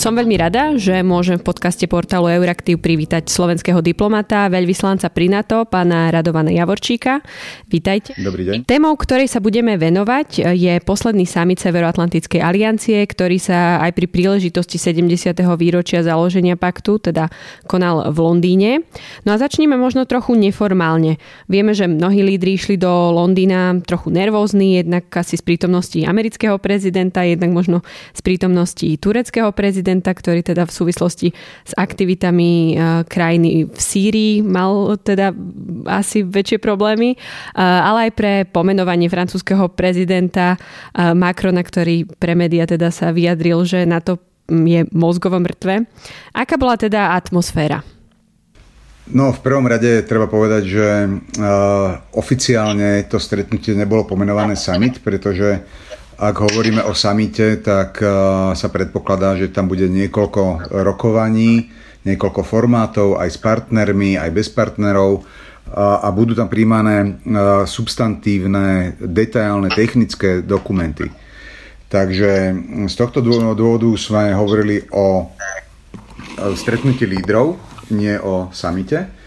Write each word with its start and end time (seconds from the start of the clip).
Som 0.00 0.16
veľmi 0.16 0.32
rada, 0.40 0.80
že 0.80 1.04
môžem 1.04 1.36
v 1.36 1.44
podcaste 1.44 1.84
portálu 1.84 2.32
Euraktiv 2.32 2.80
privítať 2.80 3.28
slovenského 3.28 3.84
diplomata, 3.84 4.48
veľvyslanca 4.48 5.12
pri 5.12 5.28
NATO, 5.28 5.68
pána 5.68 6.08
Radovana 6.08 6.48
Javorčíka. 6.48 7.20
Vítajte. 7.68 8.16
Dobrý 8.16 8.48
deň. 8.48 8.64
Témou, 8.64 8.96
ktorej 8.96 9.28
sa 9.28 9.44
budeme 9.44 9.76
venovať, 9.76 10.56
je 10.56 10.80
posledný 10.80 11.28
summit 11.28 11.60
Severoatlantickej 11.60 12.40
aliancie, 12.40 12.96
ktorý 13.04 13.36
sa 13.36 13.84
aj 13.84 13.92
pri 13.92 14.08
príležitosti 14.08 14.80
70. 14.80 15.36
výročia 15.60 16.00
založenia 16.00 16.56
paktu, 16.56 17.12
teda 17.12 17.28
konal 17.68 18.08
v 18.08 18.18
Londýne. 18.24 18.88
No 19.28 19.36
a 19.36 19.36
začneme 19.36 19.76
možno 19.76 20.08
trochu 20.08 20.32
neformálne. 20.32 21.20
Vieme, 21.44 21.76
že 21.76 21.84
mnohí 21.84 22.24
lídri 22.24 22.56
išli 22.56 22.80
do 22.80 22.88
Londýna 23.12 23.76
trochu 23.84 24.08
nervózni, 24.08 24.80
jednak 24.80 25.12
asi 25.12 25.36
z 25.36 25.44
prítomnosti 25.44 26.00
amerického 26.08 26.56
prezidenta, 26.56 27.20
jednak 27.20 27.52
možno 27.52 27.84
z 28.16 28.20
prítomnosti 28.24 28.88
tureckého 28.96 29.52
prezidenta 29.52 29.89
prezidenta, 29.90 30.14
ktorý 30.14 30.40
teda 30.46 30.62
v 30.70 30.72
súvislosti 30.72 31.28
s 31.66 31.72
aktivitami 31.74 32.50
e, 32.50 32.74
krajiny 33.10 33.66
v 33.66 33.80
Sýrii 33.80 34.38
mal 34.38 34.94
teda 35.02 35.34
asi 35.90 36.22
väčšie 36.22 36.62
problémy, 36.62 37.14
e, 37.14 37.16
ale 37.58 38.06
aj 38.06 38.12
pre 38.14 38.32
pomenovanie 38.46 39.10
francúzského 39.10 39.66
prezidenta 39.74 40.54
e, 40.54 40.58
Macrona, 41.10 41.66
ktorý 41.66 42.06
pre 42.22 42.38
média 42.38 42.70
teda 42.70 42.94
sa 42.94 43.10
vyjadril, 43.10 43.66
že 43.66 43.82
na 43.82 43.98
to 43.98 44.22
je 44.46 44.86
mozgovo 44.94 45.42
mŕtve. 45.42 45.90
Aká 46.38 46.54
bola 46.54 46.78
teda 46.78 47.18
atmosféra? 47.18 47.82
No, 49.10 49.34
v 49.34 49.42
prvom 49.42 49.66
rade 49.66 50.06
treba 50.06 50.30
povedať, 50.30 50.62
že 50.70 50.86
uh, 51.02 51.98
oficiálne 52.14 53.10
to 53.10 53.18
stretnutie 53.18 53.74
nebolo 53.74 54.06
pomenované 54.06 54.54
summit, 54.54 55.02
pretože 55.02 55.66
ak 56.20 56.36
hovoríme 56.36 56.84
o 56.84 56.92
samite, 56.92 57.56
tak 57.64 58.04
eh, 58.04 58.12
sa 58.52 58.68
predpokladá, 58.68 59.40
že 59.40 59.48
tam 59.48 59.72
bude 59.72 59.88
niekoľko 59.88 60.68
rokovaní, 60.84 61.72
niekoľko 62.04 62.42
formátov, 62.44 63.16
aj 63.16 63.28
s 63.32 63.38
partnermi, 63.40 64.20
aj 64.20 64.30
bez 64.32 64.52
partnerov 64.52 65.24
a 65.70 66.10
budú 66.10 66.34
tam 66.34 66.50
príjmané 66.50 66.96
eh, 67.00 67.12
substantívne, 67.64 69.00
detailné, 69.00 69.72
technické 69.72 70.44
dokumenty. 70.44 71.08
Takže 71.88 72.30
hm, 72.52 72.86
z 72.86 72.94
tohto 72.94 73.24
dôvodu 73.24 73.88
sme 73.96 74.36
hovorili 74.36 74.84
o 74.92 75.32
stretnutí 76.54 77.04
lídrov, 77.08 77.58
nie 77.90 78.14
o 78.20 78.48
samite. 78.54 79.19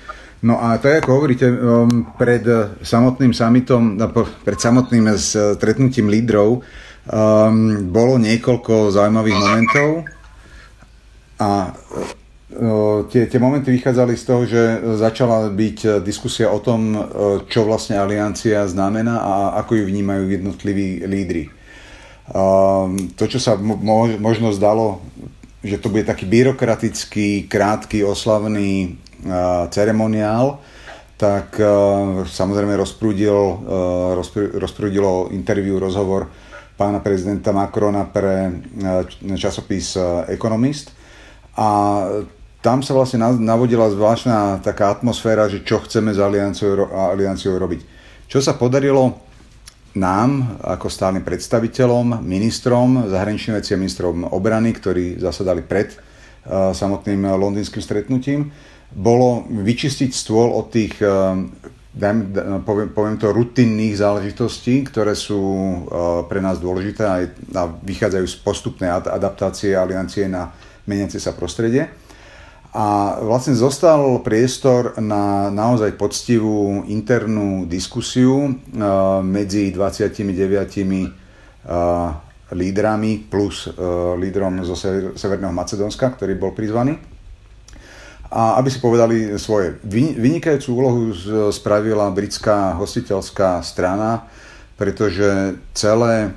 No 0.44 0.60
a 0.60 0.76
je, 0.76 1.00
ako 1.00 1.12
hovoríte, 1.24 1.48
um, 1.48 2.12
pred 2.20 2.44
samotným 2.84 3.32
summitom, 3.32 3.96
no, 3.96 4.12
pred 4.44 4.60
samotným 4.60 5.16
stretnutím 5.16 6.12
lídrov 6.12 6.60
um, 6.60 7.88
bolo 7.88 8.20
niekoľko 8.20 8.92
zaujímavých 8.92 9.40
momentov 9.40 9.90
a 11.40 11.72
tie, 13.10 13.26
tie 13.26 13.40
momenty 13.42 13.74
vychádzali 13.74 14.14
z 14.14 14.24
toho, 14.24 14.42
že 14.46 14.62
začala 15.02 15.50
byť 15.50 16.06
diskusia 16.06 16.54
o 16.54 16.62
tom, 16.62 16.94
čo 17.50 17.66
vlastne 17.66 17.98
aliancia 17.98 18.70
znamená 18.70 19.26
a 19.26 19.34
ako 19.66 19.82
ju 19.82 19.84
vnímajú 19.90 20.30
jednotliví 20.30 21.02
lídry. 21.08 21.50
Um, 22.30 23.12
to, 23.20 23.28
čo 23.28 23.40
sa 23.42 23.60
mo- 23.60 23.82
možno 24.22 24.56
zdalo, 24.56 25.04
že 25.60 25.76
to 25.80 25.92
bude 25.92 26.08
taký 26.08 26.24
byrokratický, 26.24 27.52
krátky, 27.52 28.04
oslavný 28.04 28.96
ceremoniál, 29.72 30.60
tak 31.18 31.56
samozrejme 32.28 32.76
rozprúdil, 32.76 33.34
rozprúdilo 34.60 35.32
interviu, 35.32 35.80
rozhovor 35.80 36.28
pána 36.74 37.00
prezidenta 37.00 37.54
Macrona 37.56 38.04
pre 38.10 38.50
časopis 39.38 39.96
Economist. 40.28 40.92
A 41.56 41.70
tam 42.60 42.82
sa 42.82 42.96
vlastne 42.98 43.22
navodila 43.40 43.92
zvláštna 43.92 44.64
taká 44.64 44.90
atmosféra, 44.96 45.48
že 45.48 45.62
čo 45.64 45.80
chceme 45.84 46.12
s 46.12 46.20
alianciou 46.20 47.56
robiť. 47.56 47.82
Čo 48.28 48.40
sa 48.42 48.58
podarilo 48.58 49.20
nám, 49.94 50.58
ako 50.66 50.90
stálym 50.90 51.22
predstaviteľom, 51.22 52.26
ministrom 52.26 53.06
zahraničných 53.06 53.62
vecí 53.62 53.78
a 53.78 53.80
ministrom 53.80 54.26
obrany, 54.26 54.74
ktorí 54.74 55.22
zasadali 55.22 55.62
pred 55.62 55.94
samotným 56.50 57.30
londýnskym 57.38 57.80
stretnutím, 57.80 58.50
bolo 58.94 59.44
vyčistiť 59.50 60.14
stôl 60.14 60.54
od 60.54 60.70
tých, 60.70 61.02
eh, 61.02 61.10
dajme, 61.94 62.62
poviem, 62.62 62.90
poviem 62.94 63.18
to, 63.18 63.34
rutinných 63.34 63.98
záležitostí, 63.98 64.86
ktoré 64.86 65.18
sú 65.18 65.42
eh, 65.42 65.80
pre 66.30 66.40
nás 66.40 66.62
dôležité 66.62 67.04
a 67.58 67.64
vychádzajú 67.70 68.26
z 68.30 68.38
postupnej 68.46 68.90
adaptácie 68.94 69.74
aliancie 69.74 70.30
na 70.30 70.54
meniace 70.86 71.18
sa 71.18 71.34
prostredie. 71.34 71.90
A 72.74 73.22
vlastne 73.22 73.54
zostal 73.54 74.26
priestor 74.26 74.98
na 74.98 75.54
naozaj 75.54 75.94
poctivú 75.94 76.82
internú 76.90 77.66
diskusiu 77.66 78.50
eh, 78.50 78.58
medzi 79.26 79.74
29 79.74 81.22
lídrami 82.54 83.24
plus 83.32 83.72
lídrom 84.20 84.68
zo 84.68 84.76
Severného 85.16 85.56
Macedónska, 85.56 86.12
ktorý 86.12 86.36
bol 86.36 86.52
prizvaný 86.52 87.13
a 88.34 88.58
aby 88.58 88.70
si 88.74 88.82
povedali 88.82 89.38
svoje. 89.38 89.78
Vynikajúcu 90.18 90.70
úlohu 90.74 91.14
spravila 91.54 92.10
britská 92.10 92.74
hostiteľská 92.82 93.62
strana, 93.62 94.26
pretože 94.74 95.62
celé, 95.78 96.34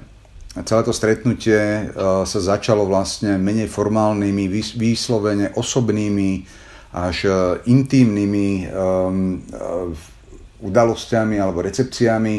celé 0.69 0.83
to 0.85 0.93
stretnutie 0.93 1.57
e, 1.57 1.85
sa 2.29 2.41
začalo 2.53 2.85
vlastne 2.85 3.41
menej 3.41 3.73
formálnymi, 3.73 4.45
výslovene 4.77 5.57
osobnými 5.57 6.45
až 6.93 7.17
e, 7.25 7.33
intímnymi 7.65 8.69
um, 8.69 9.41
udalosťami 10.61 11.37
alebo 11.41 11.65
recepciami, 11.65 12.37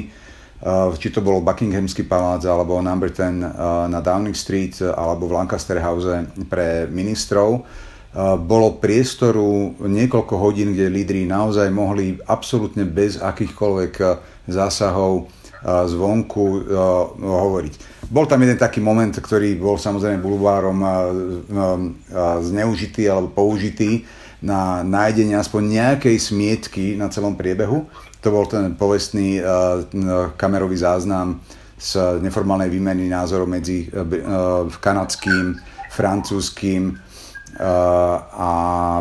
či 0.97 1.13
to 1.13 1.21
bolo 1.21 1.45
Buckinghamský 1.45 2.09
palác 2.09 2.41
alebo 2.49 2.81
Number 2.81 3.13
10 3.13 3.45
na 3.93 4.01
Downing 4.01 4.33
Street 4.33 4.81
alebo 4.81 5.29
v 5.29 5.37
Lancaster 5.37 5.77
House 5.77 6.09
pre 6.49 6.89
ministrov 6.89 7.61
bolo 8.41 8.81
priestoru 8.81 9.77
niekoľko 9.77 10.33
hodín, 10.41 10.73
kde 10.73 10.89
lídry 10.89 11.29
naozaj 11.29 11.69
mohli 11.69 12.17
absolútne 12.25 12.81
bez 12.81 13.21
akýchkoľvek 13.21 13.93
zásahov 14.49 15.29
zvonku 15.67 16.65
hovoriť. 17.21 17.73
Bol 18.09 18.25
tam 18.25 18.41
jeden 18.41 18.57
taký 18.57 18.81
moment, 18.81 19.13
ktorý 19.13 19.61
bol 19.61 19.77
samozrejme 19.77 20.17
bulvárom 20.17 20.81
zneužitý 22.41 23.05
alebo 23.05 23.29
použitý 23.37 24.01
na 24.41 24.85
nájdenie 24.85 25.37
aspoň 25.37 25.61
nejakej 25.65 26.17
smietky 26.17 26.97
na 26.97 27.09
celom 27.13 27.37
priebehu. 27.37 27.85
To 28.21 28.27
bol 28.33 28.49
ten 28.49 28.73
povestný 28.73 29.41
kamerový 30.37 30.77
záznam 30.77 31.41
z 31.77 32.21
neformálnej 32.25 32.73
výmeny 32.73 33.05
názorov 33.05 33.45
medzi 33.45 33.89
kanadským, 34.81 35.57
francúzským, 35.93 36.97
a 38.31 38.49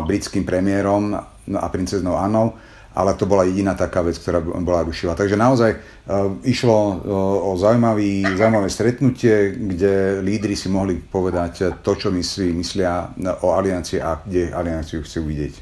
britským 0.05 0.43
premiérom 0.43 1.13
a 1.55 1.67
princeznou 1.69 2.17
Annou, 2.17 2.57
ale 2.97 3.13
to 3.13 3.29
bola 3.29 3.45
jediná 3.45 3.77
taká 3.77 4.01
vec, 4.01 4.17
ktorá 4.17 4.41
bola 4.41 4.81
rušila. 4.81 5.13
Takže 5.13 5.37
naozaj 5.37 5.71
e, 5.71 5.77
išlo 6.49 6.73
e, 6.73 6.93
o 7.45 7.53
zaujímavý, 7.53 8.25
zaujímavé 8.33 8.73
stretnutie, 8.73 9.53
kde 9.53 10.25
lídry 10.25 10.57
si 10.57 10.65
mohli 10.65 10.97
povedať 10.97 11.77
to, 11.85 11.93
čo 11.93 12.09
myslí, 12.09 12.57
myslia 12.57 13.13
o 13.45 13.53
aliancii 13.53 14.01
a 14.01 14.17
kde 14.25 14.49
alianciu 14.49 15.05
chcú 15.05 15.29
vidieť. 15.29 15.53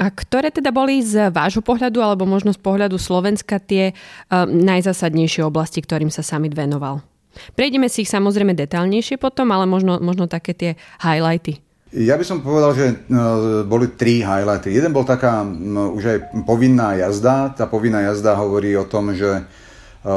A 0.00 0.08
ktoré 0.08 0.48
teda 0.48 0.72
boli 0.72 1.04
z 1.04 1.28
vášho 1.28 1.60
pohľadu, 1.60 2.00
alebo 2.00 2.24
možno 2.24 2.56
z 2.56 2.60
pohľadu 2.62 2.96
Slovenska 2.96 3.60
tie 3.60 3.92
uh, 3.92 4.48
najzásadnejšie 4.48 5.44
oblasti, 5.44 5.84
ktorým 5.84 6.08
sa 6.08 6.24
summit 6.24 6.56
venoval? 6.56 7.04
Prejdeme 7.52 7.92
si 7.92 8.08
ich 8.08 8.10
samozrejme 8.10 8.56
detálnejšie 8.56 9.20
potom, 9.20 9.52
ale 9.52 9.68
možno, 9.68 10.00
možno 10.00 10.24
také 10.24 10.56
tie 10.56 10.70
highlighty. 11.04 11.60
Ja 11.90 12.14
by 12.14 12.22
som 12.22 12.38
povedal, 12.38 12.70
že 12.78 12.86
no, 13.10 13.66
boli 13.66 13.90
tri 13.90 14.22
highlighty. 14.22 14.70
Jeden 14.70 14.94
bol 14.94 15.02
taká 15.02 15.42
už 15.90 16.04
aj 16.06 16.18
povinná 16.46 16.94
jazda. 16.94 17.50
Tá 17.50 17.66
povinná 17.66 18.06
jazda 18.06 18.38
hovorí 18.38 18.78
o 18.78 18.86
tom, 18.86 19.10
že 19.10 19.26
e, 19.26 19.42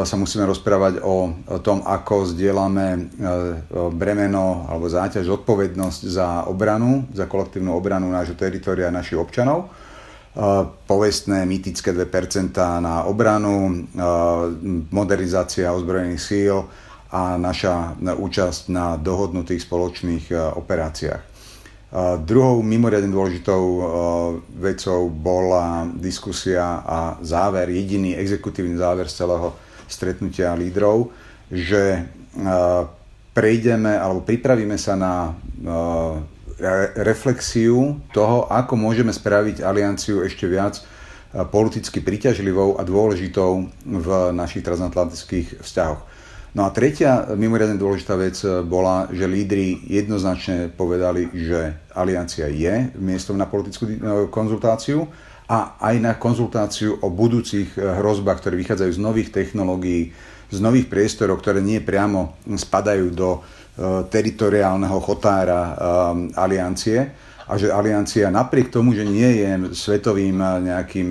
sa 0.05 0.13
musíme 0.13 0.45
rozprávať 0.45 1.01
o, 1.01 1.33
tom, 1.65 1.81
ako 1.81 2.29
zdieľame 2.29 2.87
e, 2.93 2.99
bremeno 3.89 4.69
alebo 4.69 4.85
záťaž, 4.85 5.25
odpovednosť 5.41 6.01
za 6.05 6.45
obranu, 6.45 7.09
za 7.09 7.25
kolektívnu 7.25 7.73
obranu 7.73 8.05
nášho 8.13 8.37
teritoria 8.37 8.93
a 8.93 8.97
našich 9.01 9.17
občanov. 9.17 9.65
E, 9.65 9.67
povestné, 10.85 11.41
mytické 11.49 11.89
2% 11.89 12.53
na 12.85 13.09
obranu, 13.09 13.89
modernizácia 14.93 15.73
ozbrojených 15.73 16.21
síl 16.21 16.69
a 17.09 17.33
naša 17.33 17.97
účasť 17.97 18.69
na 18.69 18.93
dohodnutých 18.93 19.65
spoločných 19.65 20.53
operáciách. 20.53 21.32
Druhou 22.25 22.65
mimoriadne 22.65 23.13
dôležitou 23.13 23.63
vecou 24.57 25.13
bola 25.13 25.85
diskusia 25.93 26.81
a 26.81 27.21
záver, 27.21 27.69
jediný 27.69 28.17
exekutívny 28.17 28.73
záver 28.81 29.05
z 29.05 29.21
celého 29.21 29.53
stretnutia 29.85 30.57
lídrov, 30.57 31.13
že 31.53 32.09
prejdeme 33.37 33.93
alebo 33.93 34.25
pripravíme 34.25 34.73
sa 34.73 34.97
na 34.97 35.37
reflexiu 36.97 38.01
toho, 38.09 38.49
ako 38.49 38.73
môžeme 38.73 39.13
spraviť 39.13 39.61
alianciu 39.61 40.25
ešte 40.25 40.49
viac 40.49 40.81
politicky 41.53 42.01
príťažlivou 42.01 42.81
a 42.81 42.85
dôležitou 42.85 43.69
v 43.85 44.07
našich 44.33 44.65
transatlantických 44.65 45.61
vzťahoch. 45.61 46.01
No 46.53 46.65
a 46.65 46.69
tretia 46.69 47.33
mimoriadne 47.33 47.81
dôležitá 47.81 48.13
vec 48.13 48.37
bola, 48.69 49.09
že 49.09 49.25
lídry 49.25 49.89
jednoznačne 49.89 50.69
povedali, 50.69 51.25
že 51.33 51.73
aliancia 51.97 52.45
je 52.45 52.93
miestom 53.01 53.41
na 53.41 53.49
politickú 53.49 53.89
konzultáciu 54.29 55.09
a 55.49 55.81
aj 55.81 55.95
na 55.97 56.13
konzultáciu 56.13 57.01
o 57.01 57.09
budúcich 57.09 57.73
hrozbách, 57.73 58.37
ktoré 58.37 58.55
vychádzajú 58.61 58.91
z 58.93 59.01
nových 59.01 59.29
technológií, 59.33 60.13
z 60.53 60.59
nových 60.61 60.93
priestorov, 60.93 61.41
ktoré 61.41 61.57
nie 61.57 61.81
priamo 61.81 62.37
spadajú 62.45 63.09
do 63.09 63.41
Eh, 63.73 64.05
teritoriálneho 64.05 65.01
chotára 65.01 65.73
eh, 65.73 65.77
aliancie. 66.37 67.09
A 67.49 67.57
že 67.57 67.73
aliancia 67.73 68.29
napriek 68.29 68.69
tomu, 68.69 68.93
že 68.93 69.01
nie 69.01 69.41
je 69.41 69.73
svetovým 69.73 70.37
eh, 70.37 70.69
nejakým 70.69 71.09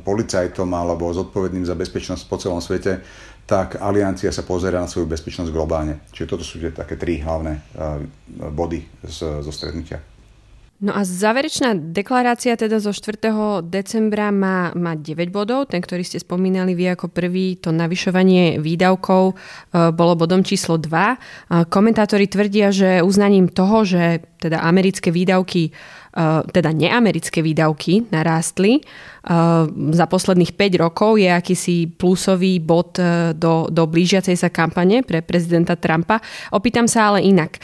policajtom 0.00 0.64
alebo 0.72 1.12
zodpovedným 1.12 1.68
za 1.68 1.76
bezpečnosť 1.76 2.24
po 2.24 2.40
celom 2.40 2.64
svete, 2.64 3.04
tak 3.50 3.82
aliancia 3.82 4.30
sa 4.30 4.46
pozera 4.46 4.78
na 4.78 4.86
svoju 4.86 5.10
bezpečnosť 5.10 5.50
globálne. 5.50 6.06
Čiže 6.14 6.30
toto 6.30 6.46
sú 6.46 6.62
tie 6.62 6.70
také 6.70 6.94
tri 6.94 7.18
hlavné 7.18 7.58
body 8.54 9.02
zo 9.10 9.50
stretnutia. 9.50 9.98
No 10.80 10.96
a 10.96 11.04
záverečná 11.04 11.76
deklarácia 11.76 12.56
teda 12.56 12.80
zo 12.80 12.96
4. 12.96 13.20
decembra 13.68 14.32
má, 14.32 14.72
má 14.72 14.96
9 14.96 15.28
bodov. 15.28 15.68
Ten, 15.68 15.84
ktorý 15.84 16.00
ste 16.00 16.16
spomínali 16.16 16.72
vy 16.72 16.96
ako 16.96 17.12
prvý, 17.12 17.60
to 17.60 17.68
navyšovanie 17.68 18.56
výdavkov 18.56 19.24
e, 19.28 19.34
bolo 19.92 20.16
bodom 20.16 20.40
číslo 20.40 20.80
2. 20.80 21.68
Komentátori 21.68 22.24
tvrdia, 22.32 22.72
že 22.72 23.04
uznaním 23.04 23.52
toho, 23.52 23.84
že 23.84 24.24
teda 24.40 24.64
americké 24.64 25.12
výdavky 25.12 25.68
Eh, 25.68 25.99
teda 26.50 26.70
neamerické 26.74 27.38
výdavky 27.38 28.10
narástli. 28.10 28.82
Eh, 29.20 29.32
za 29.92 30.06
posledných 30.08 30.56
5 30.56 30.80
rokov 30.80 31.20
je 31.20 31.28
akýsi 31.28 31.92
plusový 31.92 32.56
bod 32.56 32.96
eh, 32.96 33.36
do, 33.36 33.68
do 33.68 33.84
blížiacej 33.84 34.32
sa 34.32 34.48
kampane 34.48 35.04
pre 35.04 35.20
prezidenta 35.20 35.76
Trumpa. 35.76 36.24
Opýtam 36.56 36.88
sa 36.88 37.12
ale 37.12 37.28
inak. 37.28 37.60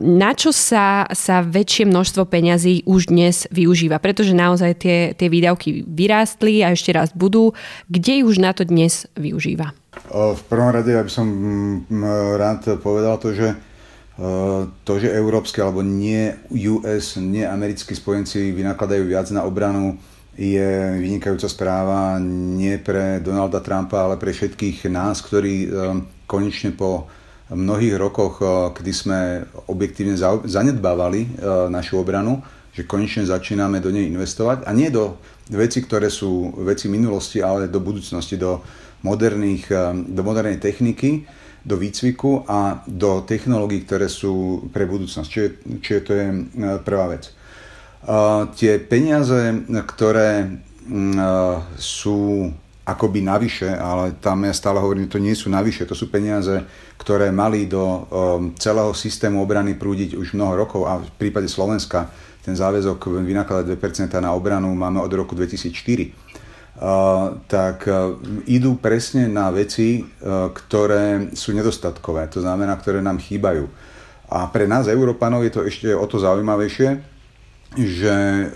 Na 0.00 0.32
čo 0.32 0.48
sa, 0.48 1.04
sa 1.12 1.44
väčšie 1.44 1.84
množstvo 1.84 2.24
peňazí 2.24 2.88
už 2.88 3.12
dnes 3.12 3.44
využíva? 3.52 4.00
Pretože 4.00 4.32
naozaj 4.32 4.72
tie, 4.80 4.98
tie 5.12 5.28
výdavky 5.28 5.84
vyrástli 5.84 6.64
a 6.64 6.72
ešte 6.72 6.96
raz 6.96 7.12
budú. 7.12 7.52
Kde 7.92 8.24
už 8.24 8.40
na 8.40 8.56
to 8.56 8.64
dnes 8.64 9.04
využíva? 9.18 9.76
V 10.08 10.42
prvom 10.48 10.70
rade 10.72 10.88
ja 10.88 11.04
by 11.04 11.10
som 11.12 11.26
mm, 11.26 12.38
rád 12.38 12.80
povedal 12.80 13.18
to, 13.20 13.34
že 13.34 13.67
to, 14.82 14.92
že 14.98 15.14
európske 15.14 15.62
alebo 15.62 15.78
nie 15.78 16.34
US, 16.50 17.22
nie 17.22 17.46
americkí 17.46 17.94
spojenci 17.94 18.50
vynakladajú 18.50 19.06
viac 19.06 19.30
na 19.30 19.46
obranu, 19.46 19.94
je 20.38 20.98
vynikajúca 20.98 21.50
správa 21.50 22.18
nie 22.22 22.78
pre 22.78 23.22
Donalda 23.22 23.62
Trumpa, 23.62 24.06
ale 24.06 24.18
pre 24.18 24.30
všetkých 24.30 24.86
nás, 24.86 25.18
ktorí 25.22 25.66
e, 25.66 25.68
konečne 26.30 26.74
po 26.78 27.10
mnohých 27.50 27.98
rokoch, 27.98 28.38
e, 28.38 28.46
kedy 28.74 28.92
sme 28.94 29.18
objektívne 29.66 30.14
zanedbávali 30.46 31.42
našu 31.70 32.02
obranu, 32.02 32.38
že 32.70 32.86
konečne 32.86 33.26
začíname 33.26 33.82
do 33.82 33.90
nej 33.90 34.06
investovať. 34.06 34.62
A 34.66 34.70
nie 34.70 34.94
do 34.94 35.18
veci, 35.50 35.82
ktoré 35.82 36.06
sú 36.06 36.54
veci 36.62 36.86
minulosti, 36.86 37.42
ale 37.42 37.66
do 37.66 37.82
budúcnosti, 37.82 38.38
do, 38.38 38.62
moderných, 39.02 39.66
do 40.06 40.22
modernej 40.22 40.62
techniky, 40.62 41.26
do 41.68 41.76
výcviku 41.76 42.48
a 42.48 42.80
do 42.88 43.20
technológií, 43.28 43.84
ktoré 43.84 44.08
sú 44.08 44.64
pre 44.72 44.88
budúcnosť. 44.88 45.28
Čiže, 45.28 45.48
čiže 45.84 46.00
to 46.00 46.12
je 46.16 46.26
e, 46.32 46.36
prvá 46.80 47.12
vec. 47.12 47.28
Uh, 47.98 48.46
tie 48.54 48.78
peniaze, 48.78 49.66
ktoré 49.66 50.46
uh, 50.46 51.60
sú 51.76 52.46
akoby 52.86 53.20
navyše, 53.20 53.68
ale 53.68 54.16
tam 54.16 54.48
ja 54.48 54.54
stále 54.54 54.80
hovorím, 54.80 55.10
to 55.10 55.20
nie 55.20 55.36
sú 55.36 55.52
navyše, 55.52 55.84
to 55.84 55.98
sú 55.98 56.08
peniaze, 56.08 56.62
ktoré 56.96 57.28
mali 57.28 57.68
do 57.68 58.08
celého 58.56 58.96
systému 58.96 59.44
obrany 59.44 59.76
prúdiť 59.76 60.16
už 60.16 60.32
mnoho 60.32 60.56
rokov 60.56 60.88
a 60.88 60.96
v 60.96 61.10
prípade 61.20 61.52
Slovenska 61.52 62.08
ten 62.48 62.56
záväzok 62.56 63.12
vynakladať 63.28 63.76
2% 63.76 64.08
na 64.24 64.32
obranu 64.32 64.72
máme 64.72 65.04
od 65.04 65.12
roku 65.12 65.36
2004 65.36 66.27
tak 67.50 67.90
e, 67.90 67.92
idú 68.46 68.78
presne 68.78 69.26
na 69.26 69.50
veci, 69.50 69.98
e, 69.98 70.02
ktoré 70.54 71.34
sú 71.34 71.50
nedostatkové, 71.50 72.30
to 72.30 72.38
znamená, 72.38 72.78
ktoré 72.78 73.02
nám 73.02 73.18
chýbajú. 73.18 73.66
A 74.30 74.46
pre 74.52 74.70
nás, 74.70 74.86
Európanov, 74.86 75.42
je 75.42 75.52
to 75.58 75.62
ešte 75.66 75.90
o 75.90 76.06
to 76.06 76.22
zaujímavejšie, 76.22 77.18
že 77.74 78.14
e, 78.14 78.46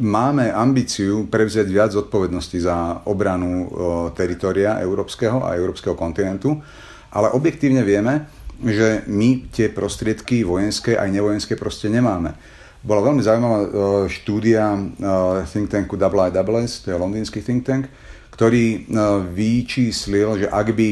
máme 0.00 0.48
ambíciu 0.48 1.28
prevziať 1.28 1.68
viac 1.68 1.90
zodpovednosti 1.92 2.58
za 2.64 3.04
obranu 3.04 3.68
teritoria 4.16 4.80
európskeho 4.80 5.44
a 5.44 5.52
európskeho 5.52 5.92
kontinentu, 5.92 6.56
ale 7.12 7.28
objektívne 7.36 7.84
vieme, 7.84 8.24
že 8.58 9.04
my 9.04 9.52
tie 9.52 9.68
prostriedky 9.68 10.48
vojenské 10.48 10.96
aj 10.96 11.12
nevojenské 11.12 11.60
proste 11.60 11.92
nemáme 11.92 12.57
bola 12.88 13.04
veľmi 13.04 13.20
zaujímavá 13.20 13.58
uh, 13.60 13.68
štúdia 14.08 14.72
uh, 14.72 15.44
think 15.44 15.68
tanku 15.68 16.00
IISS, 16.00 16.72
to 16.80 16.86
je 16.88 16.96
londýnsky 16.96 17.44
think 17.44 17.68
tank, 17.68 17.92
ktorý 18.32 18.88
uh, 18.88 19.20
vyčíslil, 19.28 20.40
že 20.44 20.48
ak 20.48 20.72
by 20.72 20.90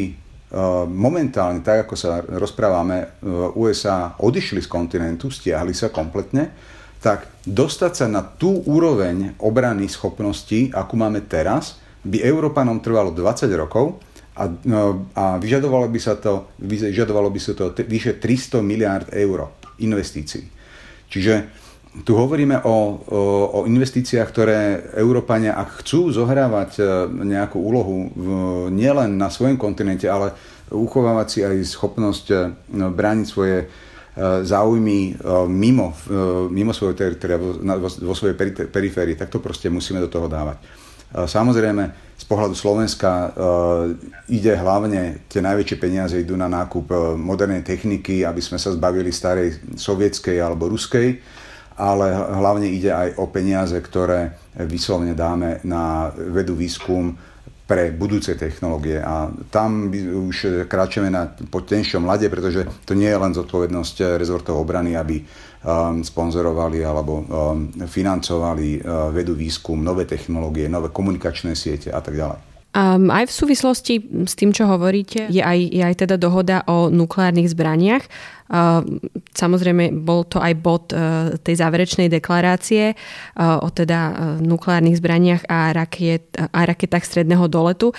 momentálne, 0.86 1.58
tak 1.58 1.84
ako 1.84 1.94
sa 1.98 2.22
rozprávame, 2.22 3.18
USA 3.58 4.14
odišli 4.14 4.62
z 4.62 4.70
kontinentu, 4.70 5.26
stiahli 5.26 5.74
sa 5.74 5.90
kompletne, 5.90 6.54
tak 7.02 7.42
dostať 7.42 7.92
sa 7.92 8.06
na 8.06 8.22
tú 8.22 8.62
úroveň 8.64 9.34
obrany 9.42 9.90
schopností, 9.90 10.70
akú 10.70 10.94
máme 10.94 11.26
teraz, 11.26 11.82
by 12.06 12.22
Európanom 12.22 12.78
trvalo 12.78 13.10
20 13.10 13.50
rokov 13.58 13.98
a, 14.38 14.46
a 15.18 15.24
vyžadovalo 15.42 15.90
by 15.90 16.00
sa 16.00 16.14
to, 16.14 16.46
vyžadovalo 16.62 17.28
by 17.28 17.40
sa 17.42 17.52
to 17.58 17.74
vyše 17.74 18.22
300 18.22 18.62
miliárd 18.62 19.10
eur 19.18 19.50
investícií. 19.82 20.46
Čiže 21.10 21.65
tu 22.04 22.12
hovoríme 22.12 22.60
o, 22.60 22.68
o, 22.68 22.76
o 23.52 23.58
investíciách, 23.64 24.28
ktoré 24.28 24.58
Európania, 25.00 25.56
ak 25.56 25.80
chcú 25.80 26.12
zohrávať 26.12 26.70
e, 26.76 26.82
nejakú 27.08 27.56
úlohu 27.56 28.12
v, 28.12 28.26
nielen 28.74 29.16
na 29.16 29.32
svojom 29.32 29.56
kontinente, 29.56 30.04
ale 30.04 30.36
uchovávať 30.68 31.26
si 31.30 31.38
aj 31.46 31.56
schopnosť 31.64 32.26
e, 32.28 32.36
brániť 32.92 33.26
svoje 33.26 33.64
e, 33.64 33.66
záujmy 34.44 35.16
mimo, 35.48 35.96
mimo 36.52 36.72
svojho 36.76 36.98
teritoria, 36.98 37.40
vo, 37.40 37.88
vo 37.88 38.14
svojej 38.16 38.36
periférii, 38.68 39.16
tak 39.16 39.32
to 39.32 39.40
proste 39.40 39.72
musíme 39.72 40.02
do 40.02 40.12
toho 40.12 40.28
dávať. 40.28 40.60
Samozrejme, 41.06 42.12
z 42.18 42.24
pohľadu 42.26 42.58
Slovenska 42.58 43.30
ide 44.26 44.58
hlavne, 44.58 45.22
tie 45.30 45.38
najväčšie 45.38 45.76
peniaze 45.78 46.18
idú 46.18 46.34
na 46.34 46.50
nákup 46.50 47.14
modernej 47.14 47.62
techniky, 47.62 48.26
aby 48.26 48.42
sme 48.42 48.58
sa 48.58 48.74
zbavili 48.74 49.14
starej 49.14 49.78
sovietskej 49.78 50.42
alebo 50.42 50.66
ruskej 50.66 51.22
ale 51.76 52.12
hlavne 52.12 52.66
ide 52.66 52.90
aj 52.90 53.08
o 53.20 53.28
peniaze, 53.28 53.76
ktoré 53.76 54.32
vyslovene 54.64 55.12
dáme 55.12 55.60
na 55.68 56.08
vedu 56.12 56.56
výskum 56.56 57.12
pre 57.66 57.90
budúce 57.90 58.38
technológie. 58.38 59.02
A 59.02 59.26
tam 59.50 59.90
už 59.90 60.66
kráčame 60.70 61.10
na 61.10 61.26
tenšom 61.50 62.06
lade, 62.06 62.30
pretože 62.30 62.62
to 62.86 62.94
nie 62.94 63.10
je 63.10 63.18
len 63.18 63.34
zodpovednosť 63.34 64.16
rezortov 64.16 64.62
obrany, 64.62 64.94
aby 64.94 65.18
um, 65.20 66.00
sponzorovali 66.06 66.86
alebo 66.86 67.26
um, 67.26 67.68
financovali 67.74 68.80
uh, 68.80 69.10
vedu 69.10 69.34
výskum, 69.34 69.82
nové 69.82 70.06
technológie, 70.06 70.70
nové 70.70 70.94
komunikačné 70.94 71.58
siete 71.58 71.90
a 71.90 71.98
tak 71.98 72.14
ďalej. 72.14 72.38
Um, 72.76 73.08
aj 73.08 73.32
v 73.32 73.32
súvislosti 73.32 73.94
s 74.28 74.36
tým, 74.36 74.52
čo 74.52 74.68
hovoríte, 74.68 75.32
je 75.32 75.40
aj, 75.40 75.58
je 75.72 75.80
aj 75.80 75.96
teda 75.96 76.20
dohoda 76.20 76.60
o 76.68 76.92
nukleárnych 76.92 77.48
zbraniach. 77.48 78.04
Samozrejme, 79.36 79.90
bol 80.06 80.22
to 80.22 80.38
aj 80.38 80.54
bod 80.54 80.94
e, 80.94 81.34
tej 81.42 81.58
záverečnej 81.58 82.06
deklarácie 82.06 82.84
e, 82.92 82.94
o 83.42 83.68
teda 83.74 83.98
e, 83.98 84.12
nukleárnych 84.46 85.02
zbraniach 85.02 85.42
a, 85.50 85.74
raket, 85.74 86.30
a 86.38 86.60
raketách 86.62 87.02
stredného 87.02 87.50
doletu. 87.50 87.90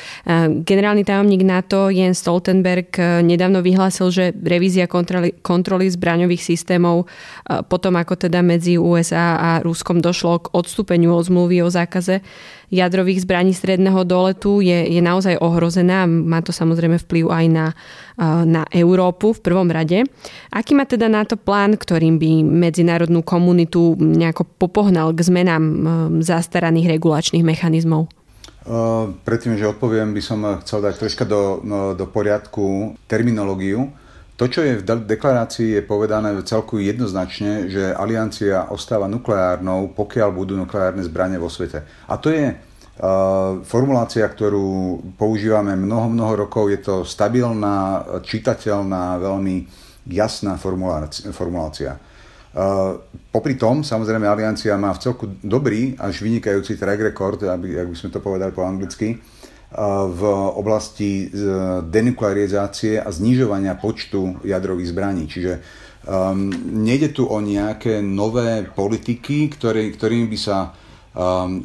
Generálny 0.64 1.04
tajomník 1.04 1.44
NATO 1.44 1.92
Jens 1.92 2.24
Stoltenberg 2.24 2.96
nedávno 3.24 3.60
vyhlásil, 3.60 4.08
že 4.10 4.26
revízia 4.32 4.88
kontroly, 4.88 5.36
kontroly 5.44 5.92
zbraňových 5.92 6.44
systémov 6.44 7.08
potom, 7.68 7.96
ako 8.00 8.16
teda 8.28 8.40
medzi 8.40 8.80
USA 8.80 9.38
a 9.38 9.50
Ruskom 9.64 10.00
došlo 10.00 10.48
k 10.48 10.52
odstúpeniu 10.56 11.12
od 11.12 11.28
zmluvy 11.28 11.64
o 11.64 11.70
zákaze 11.70 12.24
jadrových 12.68 13.24
zbraní 13.24 13.56
stredného 13.56 14.04
doletu 14.04 14.60
je, 14.60 14.92
je 14.92 15.00
naozaj 15.00 15.40
ohrozená. 15.40 16.04
Má 16.08 16.44
to 16.44 16.52
samozrejme 16.52 17.00
vplyv 17.00 17.32
aj 17.32 17.46
na, 17.48 17.66
na 18.22 18.66
Európu 18.74 19.38
v 19.38 19.44
prvom 19.46 19.70
rade. 19.70 20.02
Aký 20.50 20.74
má 20.74 20.90
teda 20.90 21.06
na 21.06 21.22
to 21.22 21.38
plán, 21.38 21.78
ktorým 21.78 22.18
by 22.18 22.42
medzinárodnú 22.42 23.22
komunitu 23.22 23.94
nejako 23.94 24.50
popohnal 24.58 25.14
k 25.14 25.22
zmenám 25.22 25.64
zastaraných 26.26 26.98
regulačných 26.98 27.46
mechanizmov? 27.46 28.10
Predtým, 29.24 29.56
že 29.56 29.70
odpoviem, 29.70 30.12
by 30.12 30.22
som 30.26 30.44
chcel 30.66 30.84
dať 30.84 30.94
troška 31.00 31.24
do, 31.24 31.64
no, 31.64 31.96
do 31.96 32.04
poriadku 32.10 32.98
terminológiu. 33.08 33.94
To, 34.38 34.46
čo 34.46 34.62
je 34.62 34.78
v 34.78 34.86
deklarácii, 34.86 35.80
je 35.80 35.82
povedané 35.82 36.30
celku 36.46 36.78
jednoznačne, 36.78 37.74
že 37.74 37.90
aliancia 37.96 38.70
ostáva 38.70 39.10
nukleárnou, 39.10 39.98
pokiaľ 39.98 40.30
budú 40.30 40.54
nukleárne 40.54 41.02
zbranie 41.02 41.42
vo 41.42 41.50
svete. 41.50 41.82
A 42.06 42.22
to 42.22 42.30
je 42.30 42.54
formulácia, 43.64 44.26
ktorú 44.26 45.00
používame 45.22 45.78
mnoho, 45.78 46.10
mnoho 46.10 46.34
rokov. 46.50 46.74
Je 46.74 46.82
to 46.82 47.06
stabilná, 47.06 48.04
čitateľná, 48.26 49.22
veľmi 49.22 49.70
jasná 50.10 50.58
formulácia. 51.30 52.02
Uh, 52.58 52.98
popri 53.30 53.54
tom, 53.54 53.86
samozrejme, 53.86 54.26
Aliancia 54.26 54.74
má 54.82 54.90
v 54.98 55.02
celku 55.06 55.30
dobrý 55.46 55.94
až 56.02 56.26
vynikajúci 56.26 56.74
track 56.74 57.14
record, 57.14 57.46
aby, 57.46 57.78
aby 57.78 57.94
sme 57.94 58.10
to 58.10 58.18
povedali 58.18 58.50
po 58.50 58.66
anglicky, 58.66 59.22
v 60.08 60.22
oblasti 60.56 61.28
denuklearizácie 61.92 63.04
a 63.04 63.12
znižovania 63.12 63.76
počtu 63.76 64.40
jadrových 64.48 64.96
zbraní. 64.96 65.28
Čiže 65.28 65.60
um, 66.08 66.48
nejde 66.88 67.12
tu 67.12 67.28
o 67.28 67.36
nejaké 67.44 68.00
nové 68.00 68.64
politiky, 68.64 69.52
ktoré, 69.52 69.92
ktorými 69.92 70.32
by 70.32 70.40
sa 70.40 70.72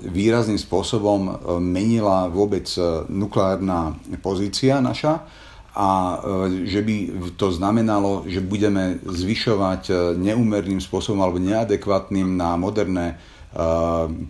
výrazným 0.08 0.56
spôsobom 0.56 1.20
um, 1.28 1.34
menila 1.60 2.32
vôbec 2.32 2.64
uh, 2.80 3.04
nukleárna 3.12 4.00
pozícia 4.24 4.80
naša 4.80 5.28
a 5.76 5.88
uh, 6.16 6.48
že 6.64 6.80
by 6.80 6.96
to 7.36 7.52
znamenalo, 7.52 8.24
že 8.24 8.40
budeme 8.40 8.96
zvyšovať 9.04 9.82
uh, 9.92 9.96
neúmerným 10.16 10.80
spôsobom 10.80 11.20
alebo 11.20 11.36
neadekvátnym 11.36 12.32
na 12.32 12.56
moderné 12.56 13.20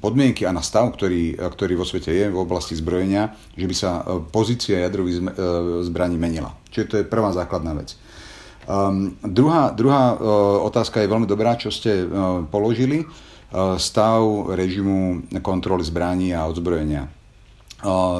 podmienky 0.03 0.43
a 0.43 0.51
na 0.51 0.67
stav, 0.67 0.91
ktorý, 0.99 1.39
ktorý 1.39 1.79
vo 1.79 1.87
svete 1.87 2.11
je 2.11 2.27
v 2.27 2.43
oblasti 2.43 2.75
zbrojenia, 2.75 3.31
že 3.55 3.71
by 3.71 3.75
sa 3.79 4.03
pozícia 4.35 4.83
jadrových 4.83 5.23
zbraní 5.87 6.19
menila. 6.19 6.51
Čiže 6.75 6.89
to 6.91 6.95
je 6.99 7.07
prvá 7.07 7.31
základná 7.31 7.71
vec. 7.71 7.95
Um, 8.67 9.15
druhá, 9.23 9.71
druhá 9.79 10.19
uh, 10.19 10.67
otázka 10.67 11.07
je 11.07 11.13
veľmi 11.15 11.31
dobrá, 11.31 11.55
čo 11.55 11.71
ste 11.71 12.03
uh, 12.03 12.43
položili. 12.51 13.07
Uh, 13.07 13.32
stav 13.77 14.49
režimu 14.57 15.29
kontroly 15.45 15.85
zbraní 15.85 16.33
a 16.33 16.49
odzbrojenia. 16.49 17.05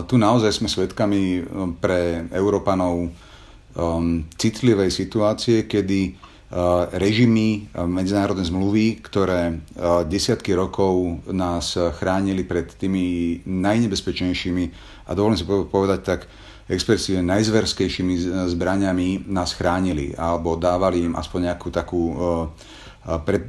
Tu 0.05 0.15
naozaj 0.21 0.53
sme 0.53 0.69
svedkami 0.69 1.41
pre 1.81 2.29
Európanov 2.35 3.09
um, 3.09 4.27
citlivej 4.37 4.93
situácie, 4.93 5.65
kedy 5.65 6.13
Eh, 6.53 6.85
režimy, 7.01 7.73
medzinárodné 7.73 8.45
zmluvy, 8.45 9.01
ktoré 9.01 9.57
desiatky 10.05 10.53
rokov 10.53 11.25
nás 11.33 11.81
chránili 11.97 12.45
pred 12.45 12.69
tými 12.77 13.41
najnebezpečnejšími 13.49 14.65
a 15.09 15.11
dovolím 15.17 15.41
si 15.41 15.49
povedať 15.49 16.01
tak 16.05 16.21
expresívne 16.69 17.25
najzverskejšími 17.25 18.15
zbraniami 18.53 19.33
nás 19.33 19.57
chránili 19.57 20.13
alebo 20.13 20.61
dávali 20.61 21.09
im 21.09 21.17
aspoň 21.17 21.41
nejakú 21.49 21.69
takú 21.73 22.03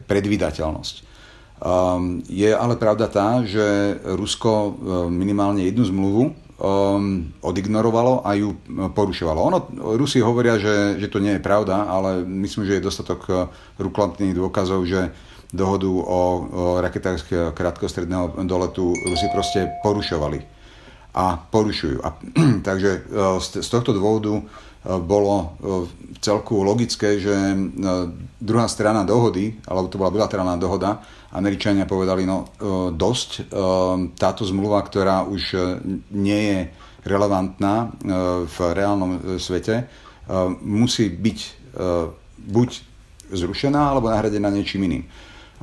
predvydateľnosť. 0.07 0.95
Je 2.27 2.51
ale 2.51 2.75
pravda 2.75 3.07
tá, 3.07 3.39
že 3.47 3.95
Rusko 4.03 4.75
minimálne 5.07 5.63
jednu 5.63 5.87
zmluvu 5.87 6.23
um, 6.27 7.31
odignorovalo 7.39 8.19
a 8.27 8.35
ju 8.35 8.55
porušovalo. 8.91 9.39
Ono, 9.39 9.59
Rusi 9.95 10.19
hovoria, 10.19 10.59
že, 10.59 10.99
že 10.99 11.07
to 11.07 11.23
nie 11.23 11.39
je 11.39 11.45
pravda, 11.45 11.87
ale 11.87 12.23
myslím, 12.27 12.67
že 12.67 12.79
je 12.79 12.87
dostatok 12.87 13.21
uh, 13.31 13.47
ruklantných 13.79 14.35
dôkazov, 14.35 14.83
že 14.83 15.15
dohodu 15.53 15.87
o, 15.87 16.01
o 16.03 16.21
raketách 16.81 17.53
krátkostredného 17.53 18.43
doletu 18.43 18.91
Rusi 18.91 19.27
proste 19.31 19.71
porušovali 19.85 20.52
a 21.13 21.37
porušujú. 21.37 22.01
A, 22.01 22.09
takže 22.67 23.05
uh, 23.07 23.37
z, 23.37 23.69
tohto 23.69 23.93
dôvodu 23.93 24.41
bolo 24.83 25.55
v 25.63 26.19
celku 26.19 26.59
logické, 26.59 27.15
že 27.15 27.31
druhá 28.35 28.67
strana 28.67 29.07
dohody, 29.07 29.55
alebo 29.63 29.87
to 29.87 29.95
bola 29.95 30.11
bilaterálna 30.11 30.59
dohoda, 30.59 30.99
Američania 31.31 31.87
povedali, 31.87 32.27
no 32.27 32.51
dosť, 32.91 33.47
táto 34.19 34.43
zmluva, 34.43 34.83
ktorá 34.83 35.23
už 35.23 35.55
nie 36.11 36.41
je 36.51 36.59
relevantná 37.07 37.95
v 38.43 38.57
reálnom 38.75 39.39
svete, 39.39 39.87
musí 40.61 41.07
byť 41.15 41.39
buď 42.43 42.69
zrušená, 43.31 43.95
alebo 43.95 44.11
nahradená 44.11 44.51
niečím 44.51 44.83
iným. 44.91 45.03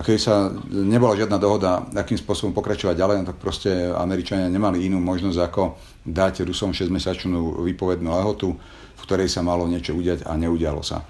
A 0.00 0.04
keď 0.07 0.16
sa 0.16 0.49
nebola 0.73 1.12
žiadna 1.12 1.37
dohoda, 1.37 1.85
akým 1.92 2.16
spôsobom 2.16 2.57
pokračovať 2.57 2.97
ďalej, 2.97 3.16
no 3.21 3.28
tak 3.28 3.37
proste 3.37 3.69
Američania 3.92 4.49
nemali 4.49 4.88
inú 4.88 4.97
možnosť, 4.97 5.38
ako 5.45 5.76
dať 6.09 6.49
Rusom 6.49 6.73
6-mesačnú 6.73 7.61
výpovednú 7.69 8.09
lehotu, 8.09 8.57
v 8.97 9.02
ktorej 9.04 9.28
sa 9.28 9.45
malo 9.45 9.69
niečo 9.69 9.92
udiať 9.92 10.25
a 10.25 10.40
neudialo 10.40 10.80
sa. 10.80 11.04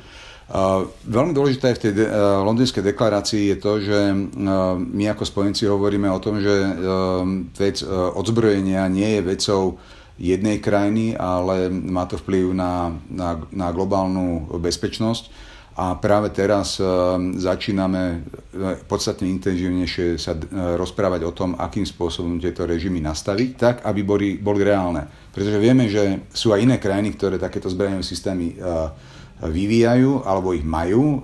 Veľmi 1.06 1.30
dôležité 1.30 1.78
v 1.78 1.82
tej 1.86 1.92
de- 1.94 2.10
londýnskej 2.42 2.82
deklarácii 2.82 3.54
je 3.54 3.56
to, 3.62 3.72
že 3.78 3.98
my 4.74 5.04
ako 5.14 5.22
spojenci 5.22 5.70
hovoríme 5.70 6.10
o 6.10 6.18
tom, 6.18 6.42
že 6.42 6.50
vec 7.54 7.86
odzbrojenia 7.86 8.90
nie 8.90 9.06
je 9.06 9.22
vecou 9.22 9.78
jednej 10.18 10.58
krajiny, 10.58 11.14
ale 11.14 11.70
má 11.70 12.10
to 12.10 12.18
vplyv 12.18 12.50
na, 12.50 12.90
na, 13.06 13.38
na 13.54 13.70
globálnu 13.70 14.50
bezpečnosť. 14.58 15.30
A 15.78 15.94
práve 15.96 16.34
teraz 16.34 16.76
začíname 17.38 18.26
podstatne 18.90 19.30
intenzívnejšie 19.30 20.18
sa 20.18 20.34
rozprávať 20.76 21.22
o 21.24 21.32
tom, 21.32 21.54
akým 21.56 21.86
spôsobom 21.86 22.42
tieto 22.42 22.66
režimy 22.66 22.98
nastaviť, 23.00 23.50
tak, 23.56 23.76
aby 23.86 24.00
boli, 24.02 24.28
boli 24.36 24.66
reálne. 24.66 25.06
Pretože 25.30 25.62
vieme, 25.62 25.86
že 25.86 26.26
sú 26.34 26.50
aj 26.52 26.66
iné 26.66 26.76
krajiny, 26.76 27.14
ktoré 27.14 27.38
takéto 27.38 27.70
zbrojenie 27.70 28.02
systémy 28.02 28.58
vyvíjajú 29.42 30.28
alebo 30.28 30.52
ich 30.52 30.64
majú. 30.64 31.04
E, 31.04 31.18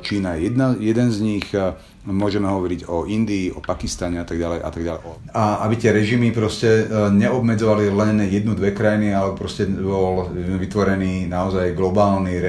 Čína 0.00 0.36
je 0.36 0.48
jedna, 0.48 0.72
jeden 0.80 1.08
z 1.12 1.18
nich, 1.20 1.46
e, 1.52 1.76
môžeme 2.08 2.48
hovoriť 2.48 2.88
o 2.88 3.04
Indii, 3.04 3.52
o 3.52 3.60
Pakistane 3.60 4.16
a 4.16 4.24
tak 4.24 4.40
ďalej 4.40 4.60
a 4.64 4.70
tak 4.72 4.82
ďalej. 4.84 5.00
A 5.36 5.42
aby 5.68 5.74
tie 5.76 5.92
režimy 5.92 6.32
proste 6.32 6.88
e, 6.88 7.12
neobmedzovali 7.12 7.92
len 7.92 8.24
jednu, 8.24 8.56
dve 8.56 8.72
krajiny, 8.72 9.12
ale 9.12 9.36
proste 9.36 9.68
bol 9.68 10.32
vytvorený 10.32 11.28
naozaj 11.28 11.76
globálny 11.76 12.40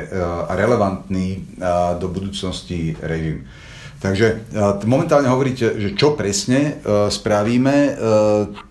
a 0.48 0.54
relevantný 0.56 1.60
do 2.00 2.08
budúcnosti 2.08 2.96
režim. 3.04 3.44
Takže 4.00 4.48
momentálne 4.88 5.28
hovoríte, 5.28 5.76
že 5.76 5.90
čo 5.92 6.16
presne 6.16 6.80
spravíme, 7.12 8.00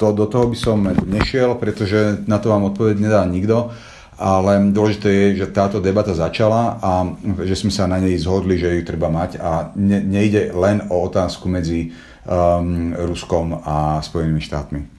to 0.00 0.06
do 0.16 0.24
toho 0.24 0.48
by 0.48 0.56
som 0.56 0.80
nešiel, 0.88 1.60
pretože 1.60 2.24
na 2.24 2.40
to 2.40 2.48
vám 2.48 2.72
odpoveď 2.72 2.96
nedá 2.96 3.20
nikto 3.28 3.68
ale 4.18 4.74
dôležité 4.74 5.08
je, 5.08 5.26
že 5.46 5.54
táto 5.54 5.78
debata 5.78 6.10
začala 6.10 6.82
a 6.82 7.06
že 7.46 7.54
sme 7.54 7.70
sa 7.70 7.86
na 7.86 8.02
nej 8.02 8.18
zhodli, 8.18 8.58
že 8.58 8.74
ju 8.74 8.82
treba 8.82 9.06
mať 9.06 9.38
a 9.38 9.70
ne, 9.78 10.02
nejde 10.02 10.50
len 10.58 10.82
o 10.90 11.06
otázku 11.06 11.46
medzi 11.46 11.94
um, 12.26 12.98
Ruskom 12.98 13.62
a 13.62 14.02
Spojenými 14.02 14.42
štátmi. 14.42 14.97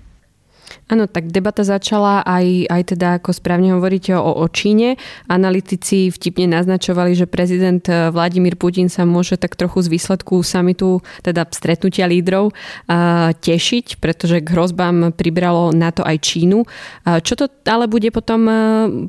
Áno, 0.90 1.06
tak 1.06 1.30
debata 1.30 1.62
začala 1.62 2.26
aj, 2.26 2.66
aj 2.66 2.82
teda, 2.98 3.22
ako 3.22 3.30
správne 3.30 3.78
hovoríte, 3.78 4.18
o, 4.18 4.26
o 4.26 4.46
Číne. 4.50 4.98
Analytici 5.30 6.10
vtipne 6.10 6.50
naznačovali, 6.50 7.14
že 7.14 7.30
prezident 7.30 7.86
eh, 7.86 8.10
Vladimír 8.10 8.58
Putin 8.58 8.90
sa 8.90 9.06
môže 9.06 9.38
tak 9.38 9.54
trochu 9.54 9.86
z 9.86 9.94
výsledku 9.94 10.42
samitu, 10.42 11.06
teda 11.22 11.46
stretnutia 11.54 12.10
lídrov, 12.10 12.50
uh, 12.50 13.30
tešiť, 13.38 14.02
pretože 14.02 14.42
k 14.42 14.48
hrozbám 14.50 15.14
pribralo 15.14 15.70
na 15.70 15.94
to 15.94 16.02
aj 16.02 16.18
Čínu. 16.26 16.66
Uh, 16.66 17.22
čo 17.22 17.38
to 17.38 17.46
ale 17.70 17.86
bude 17.86 18.10
potom 18.10 18.50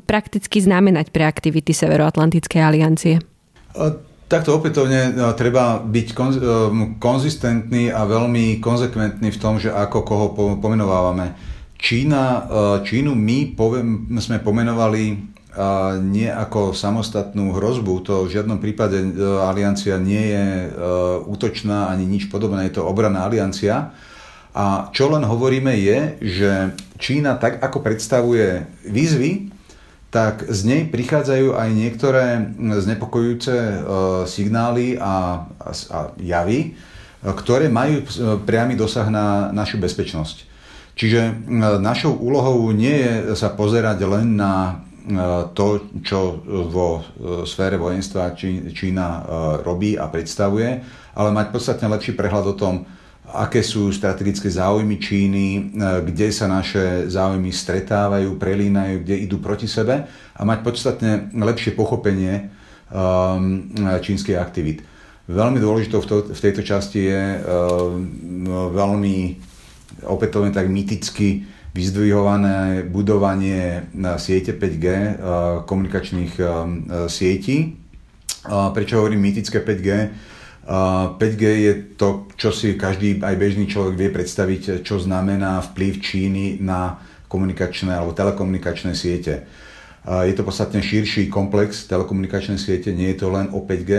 prakticky 0.05 0.61
znamenať 0.61 1.09
pre 1.09 1.25
aktivity 1.25 1.73
Severoatlantickej 1.73 2.61
aliancie? 2.61 3.17
Takto 4.29 4.55
opätovne 4.55 5.33
treba 5.33 5.81
byť 5.81 6.07
konzistentný 7.01 7.89
a 7.89 8.05
veľmi 8.05 8.61
konzekventný 8.61 9.33
v 9.33 9.41
tom, 9.41 9.57
že 9.57 9.73
ako 9.73 9.97
koho 10.05 10.27
pomenovávame 10.61 11.50
Čína, 11.81 12.23
eh, 12.23 12.45
Čínu 12.85 13.17
my 13.17 13.57
poviem, 13.57 14.05
sme 14.21 14.37
pomenovali 14.37 15.03
eh, 15.09 15.17
nie 15.97 16.29
ako 16.29 16.77
samostatnú 16.77 17.57
hrozbu, 17.57 18.05
to 18.05 18.29
v 18.29 18.37
žiadnom 18.37 18.61
prípade 18.61 19.01
eh, 19.01 19.09
aliancia 19.41 19.97
nie 19.97 20.29
je 20.29 20.45
útočná 21.25 21.89
ani 21.89 22.05
nič 22.05 22.29
podobné, 22.29 22.69
je 22.69 22.77
to 22.77 22.85
obranná 22.85 23.25
aliancia. 23.25 23.97
A 24.51 24.91
čo 24.91 25.07
len 25.09 25.25
hovoríme 25.25 25.73
je, 25.73 25.99
že 26.21 26.51
Čína 27.01 27.39
tak 27.41 27.63
ako 27.63 27.81
predstavuje 27.81 28.67
výzvy, 28.85 29.49
tak 30.11 30.43
z 30.43 30.67
nej 30.67 30.81
prichádzajú 30.91 31.55
aj 31.55 31.69
niektoré 31.71 32.51
znepokojujúce 32.59 33.55
signály 34.27 34.99
a, 34.99 35.47
a 35.63 35.99
javy, 36.19 36.75
ktoré 37.23 37.71
majú 37.71 38.03
priamy 38.43 38.75
dosah 38.75 39.07
na 39.07 39.55
našu 39.55 39.79
bezpečnosť. 39.79 40.50
Čiže 40.95 41.21
e, 41.23 41.33
našou 41.79 42.19
úlohou 42.19 42.71
nie 42.75 42.93
je 42.93 43.13
sa 43.39 43.53
pozerať 43.55 44.03
len 44.03 44.35
na 44.35 44.53
e, 44.67 44.73
to, 45.55 45.87
čo 46.03 46.43
vo 46.67 46.89
e, 46.99 47.01
sfére 47.47 47.79
vojenstva 47.79 48.35
Čína 48.71 49.07
robí 49.63 49.95
a 49.95 50.11
predstavuje, 50.11 50.69
ale 51.15 51.29
mať 51.31 51.47
podstatne 51.51 51.87
lepší 51.91 52.15
prehľad 52.15 52.45
o 52.51 52.55
tom, 52.55 52.75
aké 53.31 53.63
sú 53.63 53.95
strategické 53.95 54.51
záujmy 54.51 54.99
Číny, 54.99 55.71
kde 56.03 56.35
sa 56.35 56.51
naše 56.51 57.07
záujmy 57.07 57.47
stretávajú, 57.47 58.35
prelínajú, 58.35 59.07
kde 59.07 59.23
idú 59.23 59.39
proti 59.39 59.71
sebe 59.71 60.03
a 60.35 60.41
mať 60.43 60.59
podstatne 60.59 61.31
lepšie 61.31 61.71
pochopenie 61.71 62.51
čínskych 64.03 64.35
aktivít. 64.35 64.83
Veľmi 65.31 65.63
dôležitou 65.63 66.03
v, 66.03 66.07
to, 66.11 66.15
v 66.35 66.41
tejto 66.43 66.59
časti 66.59 67.07
je 67.07 67.23
veľmi 68.75 69.17
opätovne 70.05 70.53
tak 70.53 70.69
myticky 70.71 71.45
vyzdvihované 71.71 72.83
budovanie 72.83 73.87
siete 74.19 74.51
5G 74.51 74.85
komunikačných 75.63 76.33
sietí. 77.07 77.79
Prečo 78.49 78.99
hovorím 78.99 79.23
mytické 79.23 79.63
5G? 79.63 79.89
5G 81.17 81.43
je 81.43 81.73
to, 81.95 82.29
čo 82.37 82.53
si 82.53 82.77
každý, 82.77 83.23
aj 83.23 83.35
bežný 83.39 83.65
človek 83.71 83.95
vie 83.97 84.09
predstaviť, 84.13 84.83
čo 84.85 84.99
znamená 84.99 85.63
vplyv 85.73 85.93
Číny 86.03 86.45
na 86.61 87.01
komunikačné 87.31 87.95
alebo 87.95 88.13
telekomunikačné 88.13 88.91
siete. 88.91 89.47
Je 90.05 90.33
to 90.35 90.43
podstatne 90.43 90.83
širší 90.83 91.31
komplex 91.31 91.87
telekomunikačnej 91.87 92.59
siete, 92.59 92.91
nie 92.91 93.13
je 93.15 93.23
to 93.23 93.31
len 93.31 93.47
o 93.53 93.63
5G. 93.63 93.91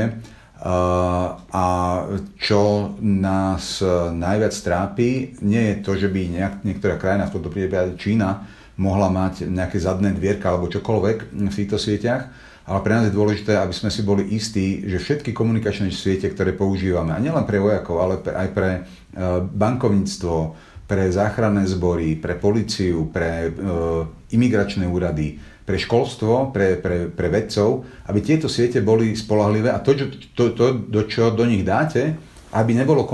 A 0.62 1.64
čo 2.38 2.94
nás 3.02 3.82
najviac 4.14 4.54
trápi, 4.54 5.34
nie 5.42 5.74
je 5.74 5.76
to, 5.82 5.98
že 5.98 6.06
by 6.06 6.22
nejak, 6.30 6.54
niektorá 6.62 6.94
krajina, 7.02 7.26
v 7.26 7.34
tomto 7.34 7.50
prípade 7.50 7.98
Čína, 7.98 8.46
mohla 8.78 9.10
mať 9.10 9.50
nejaké 9.50 9.82
zadné 9.82 10.14
dvierka 10.14 10.54
alebo 10.54 10.70
čokoľvek 10.70 11.34
v 11.34 11.50
týchto 11.54 11.82
sieťach, 11.82 12.30
ale 12.62 12.78
pre 12.86 12.94
nás 12.94 13.10
je 13.10 13.18
dôležité, 13.18 13.58
aby 13.58 13.74
sme 13.74 13.90
si 13.90 14.06
boli 14.06 14.22
istí, 14.38 14.86
že 14.86 15.02
všetky 15.02 15.34
komunikačné 15.34 15.90
siete, 15.90 16.30
ktoré 16.30 16.54
používame, 16.54 17.10
a 17.10 17.18
nielen 17.18 17.42
pre 17.42 17.58
vojakov, 17.58 17.98
ale 17.98 18.14
aj 18.22 18.48
pre 18.54 18.70
bankovníctvo, 19.50 20.54
pre 20.86 21.08
záchranné 21.10 21.66
zbory, 21.66 22.20
pre 22.20 22.36
policiu, 22.36 23.08
pre 23.08 23.48
e, 23.48 23.50
imigračné 24.36 24.84
úrady, 24.84 25.40
pre 25.62 25.78
školstvo, 25.78 26.50
pre, 26.50 26.78
pre, 26.78 27.06
pre 27.06 27.28
vedcov, 27.30 27.86
aby 28.10 28.18
tieto 28.18 28.50
siete 28.50 28.82
boli 28.82 29.14
spolahlivé 29.14 29.70
a 29.70 29.78
to, 29.78 29.94
to, 30.34 30.54
to, 30.58 30.66
do 30.90 31.02
čo 31.06 31.30
do 31.30 31.46
nich 31.46 31.62
dáte, 31.62 32.18
aby 32.52 32.76
nebolo 32.76 33.08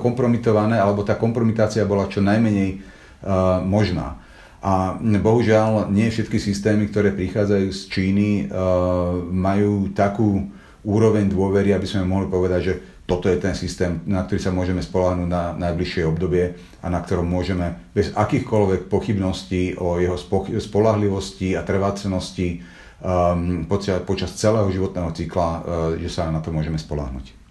kompromitované, 0.00 0.80
alebo 0.80 1.04
tá 1.04 1.18
kompromitácia 1.18 1.84
bola 1.84 2.08
čo 2.08 2.24
najmenej 2.24 2.70
uh, 2.78 3.60
možná. 3.60 4.16
A 4.62 4.96
bohužiaľ 4.96 5.90
nie 5.90 6.06
všetky 6.06 6.38
systémy, 6.38 6.88
ktoré 6.88 7.10
prichádzajú 7.12 7.68
z 7.68 7.80
Číny, 7.90 8.30
uh, 8.46 9.18
majú 9.28 9.90
takú 9.92 10.48
úroveň 10.86 11.28
dôvery, 11.28 11.74
aby 11.74 11.86
sme 11.86 12.06
mohli 12.06 12.30
povedať, 12.30 12.60
že 12.62 12.74
toto 13.02 13.26
je 13.26 13.36
ten 13.36 13.52
systém, 13.52 13.98
na 14.06 14.22
ktorý 14.22 14.40
sa 14.40 14.54
môžeme 14.54 14.78
spolahnúť 14.78 15.28
na 15.28 15.52
najbližšie 15.58 16.06
obdobie 16.06 16.54
a 16.80 16.86
na 16.86 17.02
ktorom 17.02 17.26
môžeme 17.26 17.74
bez 17.92 18.14
akýchkoľvek 18.14 18.86
pochybností 18.86 19.74
o 19.76 19.98
jeho 19.98 20.16
spolahlivosti 20.62 21.58
a 21.58 21.66
trvácenosti 21.66 22.62
um, 23.02 23.66
počas, 23.66 24.38
celého 24.38 24.70
životného 24.70 25.10
cykla, 25.12 25.48
uh, 25.50 25.60
že 25.98 26.08
sa 26.08 26.30
na 26.30 26.38
to 26.38 26.54
môžeme 26.54 26.78
spolahnuť. 26.78 27.42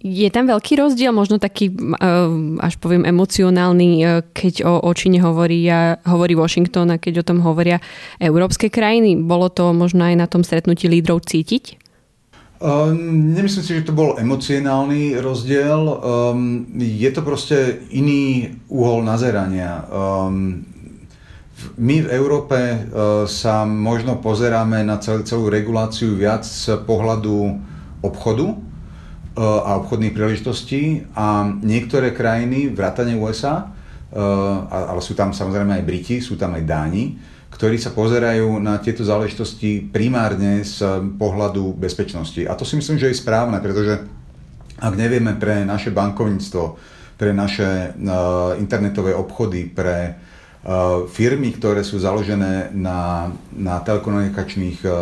Je 0.00 0.32
tam 0.32 0.48
veľký 0.48 0.80
rozdiel, 0.80 1.12
možno 1.12 1.36
taký, 1.36 1.74
uh, 1.74 2.30
až 2.62 2.78
poviem, 2.80 3.04
emocionálny, 3.04 3.90
uh, 4.00 4.24
keď 4.30 4.64
o, 4.64 4.88
o 4.88 4.90
Číne 4.94 5.20
hovorí, 5.20 5.66
hovorí 6.06 6.38
Washington 6.38 6.94
a 6.94 7.02
keď 7.02 7.20
o 7.20 7.26
tom 7.26 7.42
hovoria 7.42 7.82
európske 8.22 8.70
krajiny. 8.72 9.18
Bolo 9.18 9.50
to 9.50 9.74
možno 9.74 10.06
aj 10.06 10.14
na 10.16 10.26
tom 10.30 10.46
stretnutí 10.46 10.86
lídrov 10.86 11.26
cítiť? 11.26 11.79
Um, 12.60 13.32
nemyslím 13.32 13.64
si, 13.64 13.72
že 13.80 13.88
to 13.88 13.96
bol 13.96 14.20
emocionálny 14.20 15.16
rozdiel. 15.16 15.80
Um, 15.80 16.68
je 16.76 17.08
to 17.08 17.24
proste 17.24 17.88
iný 17.88 18.52
úhol 18.68 19.00
nazerania. 19.00 19.88
Um, 19.88 20.68
my 21.80 22.04
v 22.04 22.08
Európe 22.12 22.60
uh, 22.60 23.24
sa 23.24 23.64
možno 23.64 24.20
pozeráme 24.20 24.84
na 24.84 25.00
celú, 25.00 25.24
celú 25.24 25.44
reguláciu 25.48 26.12
viac 26.12 26.44
z 26.44 26.84
pohľadu 26.84 27.56
obchodu 28.04 28.52
uh, 28.52 28.60
a 29.40 29.80
obchodných 29.80 30.12
príležitostí 30.12 31.08
a 31.16 31.48
niektoré 31.64 32.12
krajiny, 32.12 32.76
vrátane 32.76 33.16
USA, 33.16 33.72
uh, 33.72 34.68
ale 34.68 35.00
sú 35.00 35.16
tam 35.16 35.32
samozrejme 35.32 35.80
aj 35.80 35.86
Briti, 35.88 36.20
sú 36.20 36.36
tam 36.36 36.60
aj 36.60 36.68
Dáni, 36.68 37.16
ktorí 37.50 37.76
sa 37.76 37.90
pozerajú 37.92 38.62
na 38.62 38.78
tieto 38.78 39.02
záležitosti 39.02 39.84
primárne 39.90 40.62
z 40.62 40.80
pohľadu 41.18 41.74
bezpečnosti. 41.76 42.46
A 42.46 42.54
to 42.54 42.64
si 42.64 42.78
myslím, 42.78 42.96
že 42.96 43.10
je 43.10 43.20
správne, 43.20 43.58
pretože 43.58 44.06
ak 44.80 44.94
nevieme 44.96 45.36
pre 45.36 45.66
naše 45.68 45.92
bankovníctvo, 45.92 46.62
pre 47.20 47.36
naše 47.36 47.92
uh, 47.92 48.56
internetové 48.56 49.12
obchody, 49.12 49.68
pre 49.68 50.16
uh, 50.16 51.04
firmy, 51.04 51.52
ktoré 51.52 51.84
sú 51.84 52.00
založené 52.00 52.72
na, 52.72 53.28
na 53.52 53.84
telekomunikačných 53.84 54.78
uh, 54.88 54.92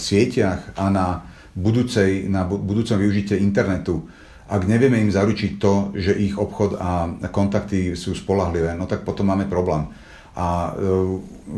sieťach 0.00 0.72
a 0.72 0.88
na, 0.88 1.06
budúcej, 1.52 2.32
na 2.32 2.48
budúcom 2.48 2.96
využitie 2.96 3.36
internetu, 3.36 4.08
ak 4.48 4.68
nevieme 4.68 5.00
im 5.00 5.12
zaručiť 5.12 5.56
to, 5.56 5.96
že 5.96 6.12
ich 6.16 6.36
obchod 6.36 6.76
a 6.76 7.08
kontakty 7.32 7.96
sú 7.96 8.12
spolahlivé, 8.12 8.76
no 8.76 8.84
tak 8.84 9.04
potom 9.04 9.32
máme 9.32 9.48
problém. 9.48 9.88
A 10.32 10.72
e, 10.72 10.88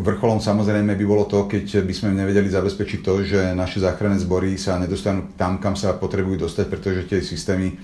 vrcholom 0.02 0.42
samozrejme 0.42 0.98
by 0.98 1.04
bolo 1.06 1.30
to, 1.30 1.46
keď 1.46 1.86
by 1.86 1.94
sme 1.94 2.10
nevedeli 2.10 2.50
zabezpečiť 2.50 3.00
to, 3.06 3.22
že 3.22 3.40
naše 3.54 3.78
záchranné 3.78 4.18
zbory 4.18 4.58
sa 4.58 4.82
nedostanú 4.82 5.30
tam, 5.38 5.62
kam 5.62 5.78
sa 5.78 5.94
potrebujú 5.94 6.42
dostať, 6.42 6.66
pretože 6.66 7.06
tie 7.06 7.22
systémy 7.22 7.70
e, 7.70 7.74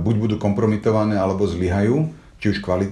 buď 0.00 0.14
budú 0.16 0.36
kompromitované, 0.40 1.20
alebo 1.20 1.44
zlyhajú, 1.44 2.08
či 2.40 2.46
už 2.48 2.64
kvalit, 2.64 2.90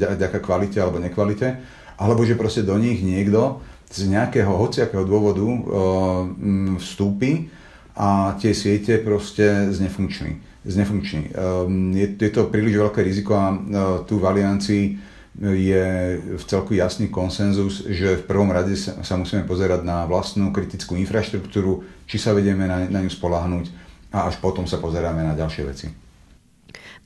ďaká 0.00 0.40
kvalite 0.40 0.80
alebo 0.80 0.98
nekvalite, 0.98 1.60
alebo 2.00 2.24
že 2.24 2.40
proste 2.40 2.64
do 2.64 2.74
nich 2.80 3.04
niekto 3.04 3.60
z 3.92 4.08
nejakého 4.08 4.48
hociakého 4.48 5.04
dôvodu 5.04 5.44
e, 5.44 5.60
vstúpi 6.80 7.52
a 8.00 8.32
tie 8.40 8.56
siete 8.56 8.96
proste 9.04 9.68
znefunkční. 9.76 10.40
znefunkční. 10.64 11.34
Je 11.98 12.30
to 12.30 12.46
príliš 12.48 12.78
veľké 12.78 13.02
riziko 13.02 13.34
a 13.34 13.58
tu 14.06 14.22
v 14.22 14.24
Aliancii 14.24 14.84
je 15.38 15.86
v 16.34 16.44
celku 16.44 16.74
jasný 16.74 17.06
konsenzus, 17.06 17.86
že 17.86 18.18
v 18.18 18.26
prvom 18.26 18.50
rade 18.50 18.74
sa, 18.74 19.14
musíme 19.14 19.46
pozerať 19.46 19.86
na 19.86 20.02
vlastnú 20.02 20.50
kritickú 20.50 20.98
infraštruktúru, 20.98 21.86
či 22.10 22.18
sa 22.18 22.34
vedieme 22.34 22.66
na, 22.66 22.90
na 22.90 22.98
ňu 22.98 23.10
spolahnúť 23.10 23.70
a 24.10 24.26
až 24.26 24.42
potom 24.42 24.66
sa 24.66 24.82
pozeráme 24.82 25.22
na 25.22 25.38
ďalšie 25.38 25.62
veci. 25.62 25.88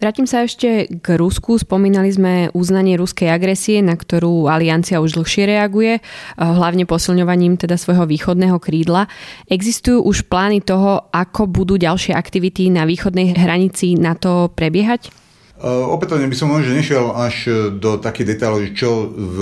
Vrátim 0.02 0.26
sa 0.26 0.42
ešte 0.42 0.90
k 0.98 1.06
Rusku. 1.14 1.62
Spomínali 1.62 2.10
sme 2.10 2.50
uznanie 2.58 2.98
ruskej 2.98 3.30
agresie, 3.30 3.78
na 3.86 3.94
ktorú 3.94 4.50
aliancia 4.50 4.98
už 4.98 5.14
dlhšie 5.14 5.46
reaguje, 5.46 5.98
eh, 5.98 6.02
hlavne 6.34 6.90
posilňovaním 6.90 7.54
teda 7.54 7.78
svojho 7.78 8.10
východného 8.10 8.58
krídla. 8.58 9.06
Existujú 9.46 10.02
už 10.02 10.26
plány 10.26 10.58
toho, 10.58 11.06
ako 11.14 11.46
budú 11.46 11.78
ďalšie 11.78 12.18
aktivity 12.18 12.66
na 12.66 12.82
východnej 12.82 13.30
hranici 13.36 13.94
na 13.94 14.18
to 14.18 14.50
prebiehať? 14.50 15.21
Eh, 15.62 15.70
opätovne 15.70 16.26
by 16.26 16.34
som 16.34 16.50
možno 16.50 16.74
nešiel 16.74 17.14
až 17.14 17.46
eh, 17.46 17.54
do 17.70 17.94
takých 17.94 18.34
detailov, 18.34 18.66
čo 18.74 19.06
v 19.14 19.38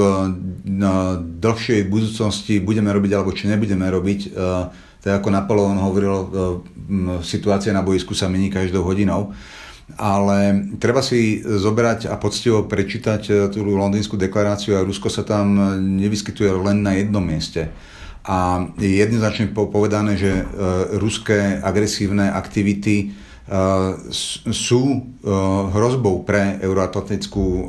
dlhšej 1.40 1.88
budúcnosti 1.88 2.60
budeme 2.60 2.92
robiť 2.92 3.12
alebo 3.16 3.32
čo 3.32 3.48
nebudeme 3.48 3.88
robiť. 3.88 4.20
Eh, 4.28 4.64
tak 5.00 5.24
ako 5.24 5.32
Napoleon 5.32 5.80
hovoril, 5.80 6.28
situácia 7.24 7.72
na 7.72 7.80
boisku 7.80 8.12
sa 8.12 8.28
mení 8.28 8.52
každou 8.52 8.84
hodinou. 8.84 9.32
Ale 9.96 10.68
treba 10.76 11.00
si 11.00 11.40
zobrať 11.40 12.04
a 12.12 12.20
poctivo 12.20 12.68
prečítať 12.68 13.48
tú 13.48 13.64
londýnsku 13.64 14.20
deklaráciu 14.20 14.76
a 14.76 14.84
Rusko 14.84 15.08
sa 15.08 15.24
tam 15.24 15.56
nevyskytuje 15.96 16.52
len 16.52 16.84
na 16.84 17.00
jednom 17.00 17.24
mieste. 17.24 17.72
A 18.28 18.68
je 18.76 19.00
jednoznačne 19.00 19.48
povedané, 19.56 20.20
že 20.20 20.44
ruské 21.00 21.56
agresívne 21.64 22.28
aktivity 22.36 23.16
sú 24.50 24.82
e, 24.86 25.00
hrozbou 25.74 26.22
pre 26.22 26.62
euroatlantickú 26.62 27.44
e, 27.44 27.62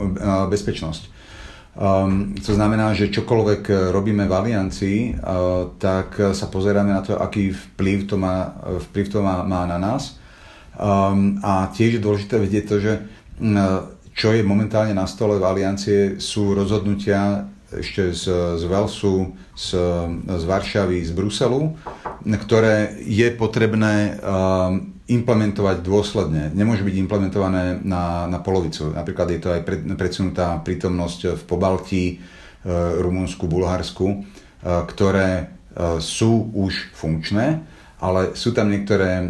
bezpečnosť. 0.46 1.10
Um, 1.72 2.36
to 2.36 2.52
znamená, 2.52 2.91
že 2.91 3.15
čokoľvek 3.15 3.96
robíme 3.96 4.28
v 4.28 4.36
aliancii, 4.36 5.00
uh, 5.15 5.72
tak 5.80 6.20
sa 6.36 6.52
pozeráme 6.52 6.91
na 6.91 7.00
to, 7.00 7.15
aký 7.15 7.56
vplyv 7.56 8.12
to 8.12 8.20
má, 8.20 8.60
vplyv 8.91 9.08
to 9.08 9.24
má, 9.24 9.48
má 9.48 9.63
na 9.63 9.80
nás. 9.80 10.20
Um, 10.76 11.39
a 11.39 11.72
tiež 11.72 11.96
je 11.96 12.04
dôležité 12.04 12.44
vedieť 12.44 12.63
to, 12.67 12.76
že 12.84 12.94
uh, 13.00 13.88
čo 14.12 14.36
je 14.36 14.44
momentálne 14.44 14.91
na 14.91 15.08
stole 15.08 15.39
v 15.39 15.48
aliancie, 15.48 16.20
sú 16.20 16.52
rozhodnutia 16.52 17.48
ešte 17.72 18.12
z, 18.12 18.28
z 18.60 18.63
Velsu, 18.67 19.32
z, 19.56 19.80
z 20.28 20.44
Varšavy, 20.44 21.00
z 21.08 21.12
Bruselu, 21.15 21.72
ktoré 22.28 23.00
je 23.00 23.32
potrebné 23.32 24.20
um, 24.20 24.90
implementovať 25.12 25.84
dôsledne. 25.84 26.56
Nemôže 26.56 26.88
byť 26.88 26.95
implementované 26.95 27.84
na, 27.84 28.32
na 28.32 28.39
polovicu. 28.39 28.95
Napríklad 28.95 29.28
je 29.36 29.39
to 29.43 29.50
aj 29.52 29.62
pred, 29.67 29.84
predsunutá 30.00 30.56
prítomnosť 30.63 31.36
v 31.36 31.41
Pobaltí, 31.43 32.06
e, 32.08 32.15
Rumunsku, 33.04 33.43
Bulharsku, 33.52 34.08
e, 34.08 34.17
ktoré 34.63 35.30
e, 35.36 35.43
sú 36.00 36.56
už 36.56 36.95
funkčné, 36.95 37.60
ale 38.00 38.34
sú 38.39 38.56
tam 38.56 38.71
niektoré 38.71 39.12
e, 39.19 39.26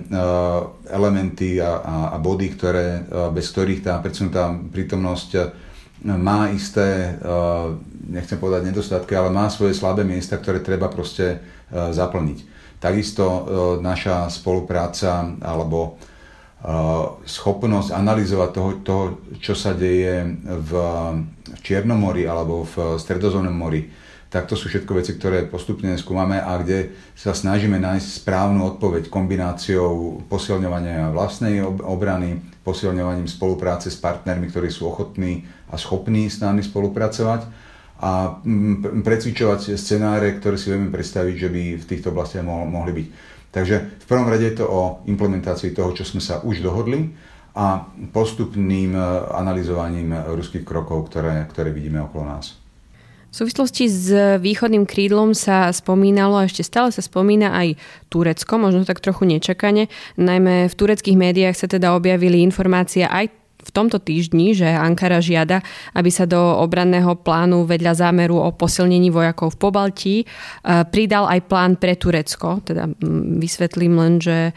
elementy 0.94 1.58
a, 1.58 1.82
a, 1.82 1.96
a 2.14 2.18
body, 2.22 2.48
ktoré, 2.54 3.02
e, 3.02 3.02
bez 3.34 3.50
ktorých 3.50 3.82
tá 3.82 3.98
predsunutá 3.98 4.54
prítomnosť 4.54 5.30
má 6.02 6.50
isté, 6.50 7.14
nechcem 8.10 8.42
povedať 8.42 8.74
nedostatky, 8.74 9.14
ale 9.14 9.30
má 9.30 9.46
svoje 9.54 9.78
slabé 9.78 10.02
miesta, 10.02 10.42
ktoré 10.42 10.58
treba 10.58 10.90
proste 10.90 11.38
zaplniť. 11.70 12.42
Takisto 12.82 13.46
naša 13.78 14.26
spolupráca 14.34 15.38
alebo 15.38 16.02
schopnosť 17.26 17.90
analyzovať 17.94 18.50
toho, 18.54 18.70
toho 18.82 19.04
čo 19.42 19.54
sa 19.58 19.74
deje 19.74 20.26
v, 20.46 20.72
Čiernom 21.62 21.98
mori 21.98 22.26
alebo 22.26 22.66
v 22.66 22.98
Stredozónnom 23.02 23.54
mori, 23.54 23.90
tak 24.32 24.48
to 24.48 24.56
sú 24.56 24.72
všetko 24.72 24.96
veci, 24.96 25.20
ktoré 25.20 25.44
postupne 25.44 25.92
skúmame 26.00 26.40
a 26.40 26.56
kde 26.62 26.96
sa 27.18 27.36
snažíme 27.36 27.76
nájsť 27.82 28.24
správnu 28.24 28.64
odpoveď 28.78 29.12
kombináciou 29.12 30.24
posilňovania 30.32 31.12
vlastnej 31.12 31.60
obrany, 31.66 32.40
posilňovaním 32.64 33.28
spolupráce 33.28 33.92
s 33.92 34.00
partnermi, 34.00 34.48
ktorí 34.48 34.72
sú 34.72 34.88
ochotní 34.88 35.44
a 35.68 35.76
schopní 35.76 36.32
s 36.32 36.40
nami 36.40 36.64
spolupracovať 36.64 37.44
a 38.02 38.42
precvičovať 39.06 39.78
scenáre, 39.78 40.42
ktoré 40.42 40.58
si 40.58 40.74
vieme 40.74 40.90
predstaviť, 40.90 41.36
že 41.38 41.50
by 41.54 41.64
v 41.78 41.86
týchto 41.86 42.10
oblastiach 42.10 42.42
mohli 42.46 42.92
byť. 42.98 43.08
Takže 43.54 43.76
v 44.02 44.06
prvom 44.10 44.26
rade 44.26 44.48
je 44.48 44.58
to 44.58 44.66
o 44.66 44.82
implementácii 45.06 45.76
toho, 45.76 45.94
čo 45.94 46.02
sme 46.02 46.24
sa 46.24 46.42
už 46.42 46.66
dohodli 46.66 47.14
a 47.52 47.84
postupným 48.16 48.96
e, 48.96 49.02
analyzovaním 49.36 50.16
ruských 50.34 50.64
krokov, 50.64 51.12
ktoré, 51.12 51.46
ktoré 51.52 51.76
vidíme 51.76 52.00
okolo 52.00 52.32
nás. 52.32 52.56
V 53.32 53.44
súvislosti 53.44 53.88
s 53.88 54.12
východným 54.44 54.84
krídlom 54.84 55.32
sa 55.32 55.72
spomínalo 55.72 56.36
a 56.36 56.48
ešte 56.48 56.68
stále 56.68 56.92
sa 56.92 57.00
spomína 57.00 57.56
aj 57.56 57.80
Turecko, 58.12 58.60
možno 58.60 58.84
tak 58.84 59.00
trochu 59.00 59.24
nečakane. 59.24 59.88
Najmä 60.20 60.68
v 60.68 60.76
tureckých 60.76 61.16
médiách 61.16 61.56
sa 61.56 61.68
teda 61.72 61.96
objavili 61.96 62.44
informácie 62.44 63.08
aj 63.08 63.41
v 63.62 63.72
tomto 63.72 64.02
týždni, 64.02 64.58
že 64.58 64.68
Ankara 64.68 65.22
žiada, 65.22 65.62
aby 65.94 66.10
sa 66.10 66.26
do 66.26 66.38
obranného 66.38 67.16
plánu 67.22 67.64
vedľa 67.70 67.94
zámeru 67.94 68.42
o 68.42 68.50
posilnení 68.52 69.14
vojakov 69.14 69.56
v 69.56 69.60
Pobaltí 69.62 70.16
e, 70.22 70.26
pridal 70.90 71.30
aj 71.30 71.40
plán 71.46 71.78
pre 71.78 71.94
Turecko. 71.96 72.66
Teda 72.66 72.90
vysvetlím 73.38 73.94
len, 73.98 74.14
že 74.18 74.52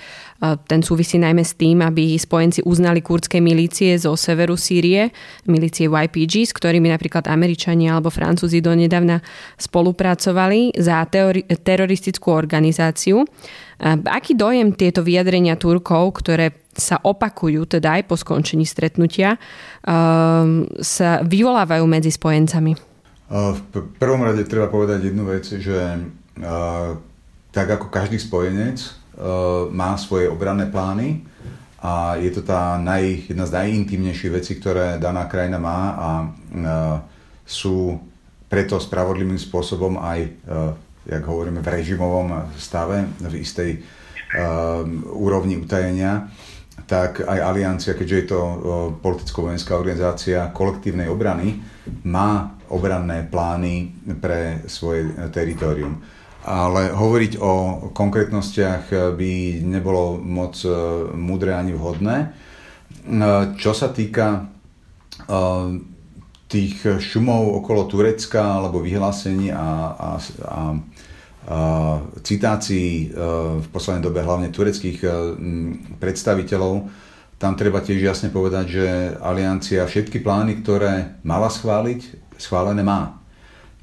ten 0.68 0.84
súvisí 0.84 1.16
najmä 1.16 1.40
s 1.40 1.56
tým, 1.56 1.80
aby 1.80 2.20
spojenci 2.20 2.66
uznali 2.68 3.00
kurdské 3.00 3.40
milície 3.40 3.96
zo 3.96 4.12
severu 4.12 4.60
Sýrie, 4.60 5.08
milície 5.48 5.88
YPG, 5.88 6.50
s 6.50 6.52
ktorými 6.52 6.92
napríklad 6.92 7.24
Američania 7.30 7.96
alebo 7.96 8.12
Francúzi 8.12 8.60
donedávna 8.60 9.24
spolupracovali 9.56 10.76
za 10.76 11.00
teroristickú 11.64 12.34
organizáciu. 12.34 13.24
Aký 14.06 14.36
dojem 14.36 14.76
tieto 14.76 15.00
vyjadrenia 15.02 15.56
Turkov, 15.56 16.20
ktoré 16.22 16.52
sa 16.74 16.98
opakujú, 16.98 17.78
teda 17.78 18.00
aj 18.00 18.02
po 18.10 18.18
skončení 18.18 18.66
stretnutia, 18.66 19.38
um, 19.86 20.66
sa 20.82 21.22
vyvolávajú 21.22 21.84
medzi 21.86 22.10
spojencami? 22.10 22.72
V 23.30 23.58
prvom 23.98 24.22
rade 24.22 24.44
treba 24.46 24.68
povedať 24.68 25.10
jednu 25.10 25.24
vec, 25.26 25.46
že 25.46 25.78
tak 27.54 27.66
ako 27.70 27.86
každý 27.88 28.18
spojenec 28.18 29.03
má 29.70 29.94
svoje 30.00 30.26
obranné 30.28 30.66
plány 30.66 31.22
a 31.84 32.16
je 32.16 32.32
to 32.32 32.42
tá 32.42 32.80
naj, 32.80 33.28
jedna 33.28 33.44
z 33.46 33.54
najintimnejších 33.60 34.32
vecí, 34.32 34.52
ktoré 34.56 34.96
daná 34.96 35.28
krajina 35.28 35.60
má 35.60 35.80
a 35.94 36.08
sú 37.44 38.00
preto 38.48 38.80
spravodlivým 38.80 39.36
spôsobom 39.36 40.00
aj, 40.00 40.20
jak 41.04 41.24
hovoríme, 41.26 41.60
v 41.60 41.68
režimovom 41.68 42.48
stave, 42.56 43.04
v 43.20 43.34
istej 43.42 43.70
úrovni 45.12 45.60
utajenia 45.60 46.30
tak 46.84 47.24
aj 47.24 47.38
Aliancia, 47.40 47.96
keďže 47.96 48.16
je 48.18 48.26
to 48.28 48.40
politicko-vojenská 49.00 49.78
organizácia 49.78 50.52
kolektívnej 50.52 51.08
obrany, 51.08 51.62
má 52.04 52.58
obranné 52.68 53.24
plány 53.24 53.94
pre 54.20 54.66
svoje 54.68 55.08
teritorium. 55.32 56.02
Ale 56.44 56.92
hovoriť 56.92 57.40
o 57.40 57.52
konkrétnostiach 57.96 59.16
by 59.16 59.32
nebolo 59.64 60.20
moc 60.20 60.60
e, 60.60 60.68
múdre 61.16 61.56
ani 61.56 61.72
vhodné. 61.72 62.16
E, 62.20 62.26
čo 63.56 63.72
sa 63.72 63.88
týka 63.88 64.52
tých 66.50 66.74
šumov 67.00 67.64
okolo 67.64 67.86
Turecka 67.88 68.60
alebo 68.60 68.82
vyhlásení 68.84 69.54
a, 69.54 69.94
a, 69.94 70.10
a 70.44 70.60
citácií 72.20 73.08
e, 73.08 73.22
v 73.62 73.66
poslednej 73.72 74.04
dobe 74.04 74.20
hlavne 74.20 74.52
tureckých 74.52 75.00
predstaviteľov, 75.96 76.74
tam 77.40 77.56
treba 77.56 77.80
tiež 77.80 78.00
jasne 78.04 78.28
povedať, 78.28 78.64
že 78.68 78.86
Aliancia 79.20 79.84
všetky 79.84 80.20
plány, 80.20 80.60
ktoré 80.60 81.20
mala 81.24 81.48
schváliť, 81.48 82.32
schválené 82.36 82.84
má. 82.84 83.23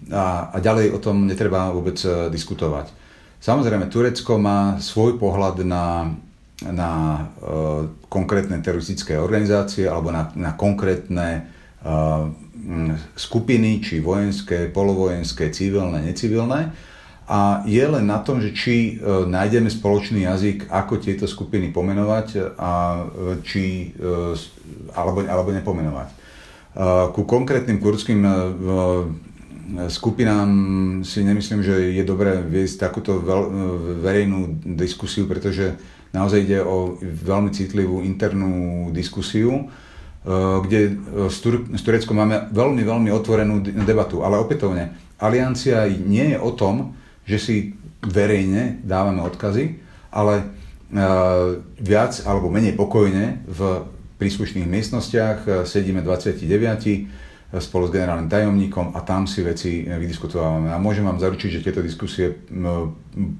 A, 0.09 0.49
a 0.49 0.57
ďalej 0.57 0.97
o 0.97 0.99
tom 0.99 1.29
netreba 1.29 1.69
vôbec 1.69 1.99
e, 2.01 2.33
diskutovať. 2.33 2.89
Samozrejme, 3.41 3.89
Turecko 3.89 4.41
má 4.41 4.81
svoj 4.81 5.17
pohľad 5.17 5.65
na, 5.65 6.13
na 6.61 6.91
uh, 7.41 7.89
konkrétne 8.05 8.61
teroristické 8.61 9.17
organizácie 9.17 9.89
alebo 9.89 10.13
na, 10.13 10.29
na 10.37 10.53
konkrétne 10.53 11.49
uh, 11.81 12.29
skupiny, 13.17 13.81
či 13.81 13.97
vojenské, 13.97 14.69
polovojenské, 14.69 15.49
civilné, 15.49 16.05
necivilné 16.05 16.69
a 17.31 17.63
je 17.63 17.79
len 17.79 18.03
na 18.03 18.19
tom, 18.19 18.43
že 18.43 18.51
či 18.51 18.75
e, 18.75 19.23
nájdeme 19.23 19.71
spoločný 19.71 20.27
jazyk, 20.27 20.67
ako 20.67 20.99
tieto 20.99 21.23
skupiny 21.23 21.71
pomenovať 21.71 22.59
a 22.59 22.71
e, 22.99 23.39
či, 23.39 23.95
e, 23.95 24.35
alebo, 24.91 25.23
alebo 25.23 25.49
nepomenovať. 25.55 26.19
Ku 27.11 27.27
konkrétnym 27.27 27.83
kurdským 27.83 28.23
skupinám 29.87 30.49
si 31.05 31.23
nemyslím, 31.23 31.61
že 31.63 31.95
je 31.95 32.03
dobré 32.03 32.41
viesť 32.41 32.89
takúto 32.89 33.21
verejnú 34.03 34.61
diskusiu, 34.75 35.25
pretože 35.25 35.77
naozaj 36.11 36.39
ide 36.43 36.59
o 36.61 36.97
veľmi 37.01 37.53
citlivú 37.55 38.03
internú 38.03 38.89
diskusiu, 38.91 39.71
kde 40.61 41.01
s 41.73 41.81
Tureckom 41.81 42.13
máme 42.13 42.53
veľmi, 42.53 42.81
veľmi 42.85 43.09
otvorenú 43.09 43.65
debatu. 43.85 44.21
Ale 44.21 44.37
opätovne, 44.37 44.93
aliancia 45.17 45.89
nie 45.89 46.35
je 46.35 46.37
o 46.37 46.51
tom, 46.53 46.93
že 47.25 47.37
si 47.37 47.55
verejne 48.01 48.81
dávame 48.81 49.21
odkazy, 49.21 49.77
ale 50.09 50.41
e, 50.41 50.45
viac 51.77 52.17
alebo 52.25 52.49
menej 52.49 52.73
pokojne 52.73 53.45
v 53.45 53.85
príslušných 54.17 54.65
miestnostiach 54.65 55.37
e, 55.45 55.49
sedíme 55.69 56.01
29 56.01 56.41
e, 56.41 57.05
spolu 57.59 57.87
s 57.87 57.95
generálnym 57.95 58.31
tajomníkom 58.31 58.95
a 58.95 59.03
tam 59.03 59.27
si 59.27 59.43
veci 59.43 59.83
vydiskutovávame. 59.83 60.71
A 60.71 60.79
môžem 60.79 61.03
vám 61.03 61.19
zaručiť, 61.19 61.59
že 61.59 61.63
tieto 61.67 61.83
diskusie 61.83 62.47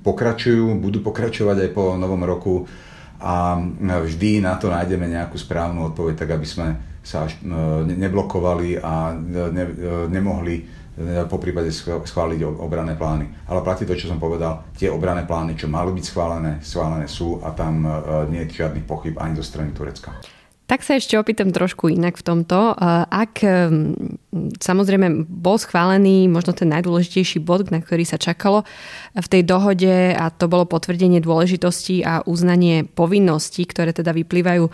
pokračujú, 0.03 0.75
budú 0.83 0.99
pokračovať 0.99 1.57
aj 1.63 1.69
po 1.71 1.95
novom 1.95 2.23
roku 2.27 2.67
a 3.23 3.55
vždy 3.79 4.43
na 4.43 4.59
to 4.59 4.67
nájdeme 4.67 5.07
nejakú 5.07 5.39
správnu 5.39 5.93
odpoveď, 5.93 6.25
tak 6.25 6.35
aby 6.35 6.47
sme 6.47 6.67
sa 7.01 7.29
až 7.29 7.39
neblokovali 7.87 8.83
a 8.83 9.15
ne, 9.15 9.65
nemohli 10.11 10.81
E, 10.91 11.23
po 11.23 11.39
prípade 11.39 11.71
schváliť 11.71 12.43
obrané 12.43 12.99
plány. 12.99 13.47
Ale 13.47 13.63
platí 13.63 13.87
to, 13.87 13.95
čo 13.95 14.11
som 14.11 14.19
povedal, 14.19 14.67
tie 14.75 14.91
obrané 14.91 15.23
plány, 15.23 15.55
čo 15.55 15.71
mali 15.71 15.95
byť 15.95 16.05
schválené, 16.05 16.51
schválené 16.59 17.07
sú 17.07 17.39
a 17.39 17.55
tam 17.55 17.87
e, 17.87 17.89
nie 18.27 18.43
je 18.43 18.59
žiadnych 18.59 18.83
pochyb 18.83 19.15
ani 19.15 19.39
zo 19.39 19.45
strany 19.45 19.71
Turecka. 19.71 20.11
Tak 20.71 20.87
sa 20.87 20.95
ešte 20.95 21.19
opýtam 21.19 21.51
trošku 21.51 21.91
inak 21.91 22.15
v 22.15 22.23
tomto. 22.23 22.71
E, 22.71 22.73
ak 23.03 23.43
samozrejme 24.63 25.27
bol 25.27 25.59
schválený 25.59 26.31
možno 26.31 26.55
ten 26.55 26.71
najdôležitejší 26.71 27.43
bod, 27.43 27.67
na 27.75 27.83
ktorý 27.83 28.07
sa 28.07 28.15
čakalo 28.15 28.63
v 29.11 29.27
tej 29.27 29.43
dohode 29.43 30.15
a 30.15 30.31
to 30.31 30.47
bolo 30.47 30.63
potvrdenie 30.63 31.19
dôležitosti 31.19 32.07
a 32.07 32.23
uznanie 32.23 32.87
povinností, 32.87 33.67
ktoré 33.67 33.91
teda 33.91 34.15
vyplývajú 34.15 34.71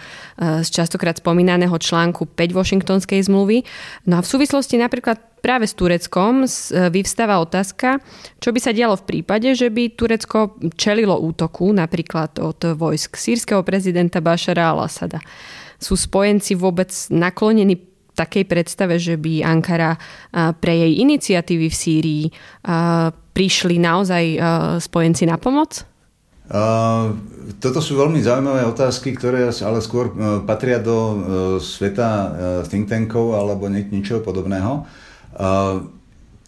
z 0.61 0.69
častokrát 0.69 1.17
spomínaného 1.17 1.73
článku 1.73 2.29
5 2.29 2.53
Washingtonskej 2.53 3.25
zmluvy. 3.25 3.65
No 4.05 4.21
a 4.21 4.21
v 4.21 4.29
súvislosti 4.29 4.77
napríklad 4.77 5.17
práve 5.41 5.65
s 5.65 5.73
Tureckom 5.73 6.45
e, 6.45 6.47
vyvstáva 6.93 7.41
otázka, 7.41 7.97
čo 8.37 8.53
by 8.53 8.59
sa 8.61 8.69
dialo 8.69 8.93
v 9.01 9.07
prípade, 9.17 9.49
že 9.57 9.73
by 9.73 9.97
Turecko 9.97 10.61
čelilo 10.77 11.17
útoku 11.17 11.73
napríklad 11.73 12.37
od 12.37 12.77
vojsk 12.77 13.17
sírskeho 13.17 13.65
prezidenta 13.65 14.21
Bašara 14.21 14.77
al-Assada. 14.77 15.17
Sú 15.77 15.93
spojenci 15.93 16.57
vôbec 16.57 16.89
naklonení 17.13 17.77
takej 18.17 18.49
predstave, 18.49 18.97
že 18.97 19.13
by 19.13 19.45
Ankara 19.45 19.93
e, 19.93 19.99
pre 20.57 20.73
jej 20.73 20.93
iniciatívy 21.05 21.69
v 21.69 21.75
Sýrii 21.77 22.25
e, 22.25 22.31
prišli 23.13 23.77
naozaj 23.77 24.23
spojenci 24.81 25.29
na 25.29 25.37
pomoc? 25.37 25.85
Uh, 26.47 27.11
toto 27.59 27.83
sú 27.83 27.99
veľmi 27.99 28.23
zaujímavé 28.23 28.63
otázky, 28.63 29.11
ktoré 29.19 29.51
ale 29.51 29.83
skôr 29.83 30.15
patria 30.47 30.79
do 30.79 30.95
uh, 30.95 31.13
sveta 31.59 32.07
uh, 32.07 32.29
think 32.63 32.87
tankov 32.87 33.35
alebo 33.35 33.67
niečoho 33.67 34.23
podobného 34.23 34.87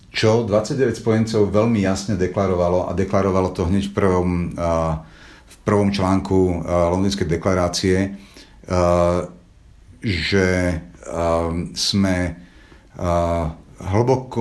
čo 0.09 0.41
29 0.41 0.97
spojencov 0.97 1.53
veľmi 1.53 1.85
jasne 1.85 2.17
deklarovalo 2.17 2.89
a 2.89 2.97
deklarovalo 2.97 3.53
to 3.53 3.69
hneď 3.69 3.93
v 3.93 3.93
prvom, 3.93 4.31
v 5.45 5.55
prvom 5.61 5.93
článku 5.93 6.65
Londýnskej 6.65 7.29
deklarácie, 7.29 8.17
že 9.99 10.47
sme 11.73 12.17
hlboko, 13.79 14.37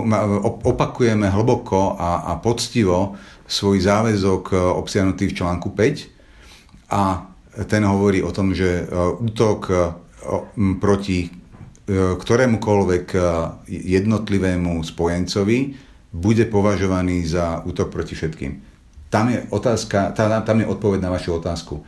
opakujeme 0.69 1.33
hlboko 1.33 1.97
a, 1.97 2.29
a 2.29 2.33
poctivo 2.37 3.17
svoj 3.49 3.81
záväzok 3.81 4.53
obsiahnutý 4.77 5.33
v 5.33 5.37
článku 5.41 5.73
5 5.73 6.93
a 6.93 7.25
ten 7.65 7.83
hovorí 7.89 8.21
o 8.21 8.31
tom, 8.31 8.53
že 8.53 8.85
útok 9.25 9.73
proti 10.79 11.33
ktorémukoľvek 11.89 13.07
jednotlivému 13.69 14.73
spojencovi 14.85 15.59
bude 16.13 16.45
považovaný 16.49 17.25
za 17.25 17.65
útok 17.65 17.89
proti 17.89 18.13
všetkým. 18.13 18.53
Tam 19.09 19.33
je, 19.33 19.41
otázka, 19.49 20.13
tam 20.17 20.57
je 20.61 20.67
odpoveď 20.69 21.01
na 21.01 21.11
vašu 21.17 21.41
otázku. 21.41 21.81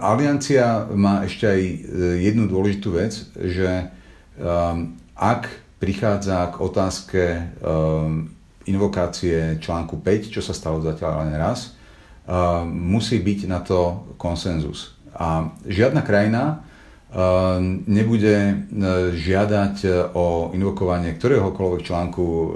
Aliancia 0.00 0.88
má 0.88 1.20
ešte 1.28 1.44
aj 1.44 1.60
e, 1.60 1.76
jednu 2.24 2.48
dôležitú 2.48 2.96
vec, 2.96 3.12
že 3.36 3.92
um, 4.40 4.96
ak 5.12 5.52
prichádza 5.76 6.48
k 6.52 6.64
otázke 6.64 7.22
um, 7.60 8.32
invokácie 8.64 9.60
článku 9.60 10.00
5, 10.00 10.32
čo 10.32 10.40
sa 10.40 10.56
stalo 10.56 10.80
zatiaľ 10.80 11.28
len 11.28 11.36
raz, 11.36 11.76
um, 12.24 12.68
musí 12.72 13.20
byť 13.20 13.40
na 13.52 13.60
to 13.60 14.08
konsenzus. 14.16 14.96
A 15.12 15.52
žiadna 15.68 16.08
krajina 16.08 16.64
um, 17.12 17.84
nebude 17.84 18.64
žiadať 19.12 20.08
o 20.16 20.56
invokovanie 20.56 21.20
ktoréhokoľvek 21.20 21.80
článku 21.84 22.24
uh, 22.24 22.48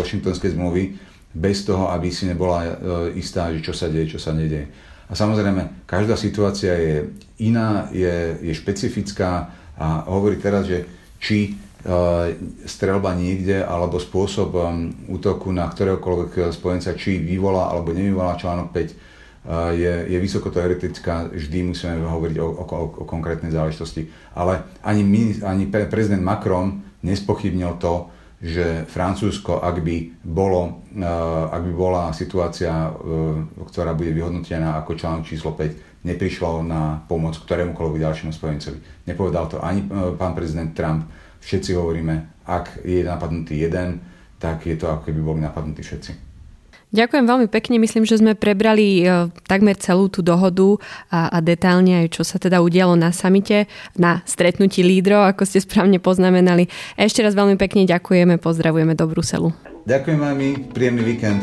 Washingtonskej 0.00 0.56
zmluvy 0.56 0.96
bez 1.36 1.68
toho, 1.68 1.92
aby 1.92 2.08
si 2.08 2.24
nebola 2.24 2.80
istá, 3.12 3.52
že 3.52 3.60
čo 3.60 3.76
sa 3.76 3.92
deje, 3.92 4.16
čo 4.16 4.20
sa 4.20 4.32
nedieje. 4.32 4.95
A 5.06 5.14
samozrejme, 5.14 5.86
každá 5.86 6.18
situácia 6.18 6.74
je 6.74 6.96
iná, 7.38 7.86
je, 7.94 8.42
je 8.42 8.52
špecifická 8.58 9.54
a 9.78 10.02
hovorí 10.10 10.40
teraz, 10.40 10.66
že 10.66 10.82
či 11.22 11.54
uh, 11.54 12.32
strelba 12.66 13.14
niekde 13.14 13.62
alebo 13.62 14.02
spôsob 14.02 14.50
um, 14.56 14.90
útoku 15.06 15.54
na 15.54 15.70
ktoréhokoľvek 15.70 16.50
spojenca, 16.50 16.98
či 16.98 17.22
vyvolá 17.22 17.70
alebo 17.70 17.94
nevyvolá 17.94 18.34
článok 18.34 18.74
5, 18.74 18.82
uh, 18.82 19.70
je, 19.78 19.94
je 20.10 20.18
vysoko 20.18 20.50
teoretická, 20.50 21.30
vždy 21.30 21.70
musíme 21.70 22.02
hovoriť 22.02 22.36
o, 22.42 22.48
o, 22.50 22.64
o 23.00 23.04
konkrétnej 23.06 23.54
záležitosti. 23.54 24.10
Ale 24.34 24.66
ani, 24.82 25.06
my, 25.06 25.22
ani 25.46 25.70
prezident 25.70 26.24
Macron 26.24 26.82
nespochybnil 27.06 27.78
to, 27.78 28.10
že 28.36 28.84
Francúzsko, 28.84 29.64
ak 29.64 29.80
by, 29.80 30.20
bolo, 30.20 30.84
eh, 30.92 31.04
ak 31.48 31.62
by 31.64 31.72
bola 31.72 32.12
situácia, 32.12 32.68
eh, 32.68 32.92
ktorá 33.64 33.96
bude 33.96 34.12
vyhodnotená 34.12 34.76
ako 34.76 34.92
článok 34.92 35.24
číslo 35.24 35.56
5, 35.56 36.04
neprišlo 36.04 36.60
na 36.62 37.00
pomoc 37.08 37.40
ktorémukoľvek 37.40 38.04
ďalšiemu 38.04 38.32
spojencovi. 38.36 38.78
Nepovedal 39.08 39.44
to 39.48 39.56
ani 39.64 39.88
eh, 39.88 40.12
pán 40.20 40.36
prezident 40.36 40.76
Trump. 40.76 41.08
Všetci 41.40 41.80
hovoríme, 41.80 42.44
ak 42.44 42.84
je 42.84 43.00
napadnutý 43.00 43.56
jeden, 43.56 44.04
tak 44.36 44.68
je 44.68 44.76
to 44.76 44.92
ako 44.92 45.08
keby 45.08 45.20
boli 45.24 45.40
napadnutí 45.40 45.80
všetci. 45.80 46.35
Ďakujem 46.94 47.24
veľmi 47.26 47.48
pekne. 47.50 47.82
Myslím, 47.82 48.06
že 48.06 48.22
sme 48.22 48.38
prebrali 48.38 49.02
e, 49.02 49.28
takmer 49.50 49.74
celú 49.74 50.06
tú 50.06 50.22
dohodu 50.22 50.78
a, 51.10 51.28
a 51.34 51.38
detálne 51.42 52.06
aj 52.06 52.14
čo 52.14 52.22
sa 52.22 52.38
teda 52.38 52.62
udialo 52.62 52.94
na 52.94 53.10
samite, 53.10 53.66
na 53.98 54.22
stretnutí 54.22 54.86
lídrov, 54.86 55.26
ako 55.26 55.42
ste 55.44 55.58
správne 55.58 55.98
poznamenali. 55.98 56.70
Ešte 56.94 57.26
raz 57.26 57.34
veľmi 57.34 57.58
pekne 57.58 57.90
ďakujeme, 57.90 58.38
pozdravujeme 58.38 58.94
do 58.94 59.04
Bruselu. 59.10 59.50
Ďakujem 59.86 60.18
vám, 60.18 60.38
príjemný 60.70 61.02
víkend. 61.02 61.42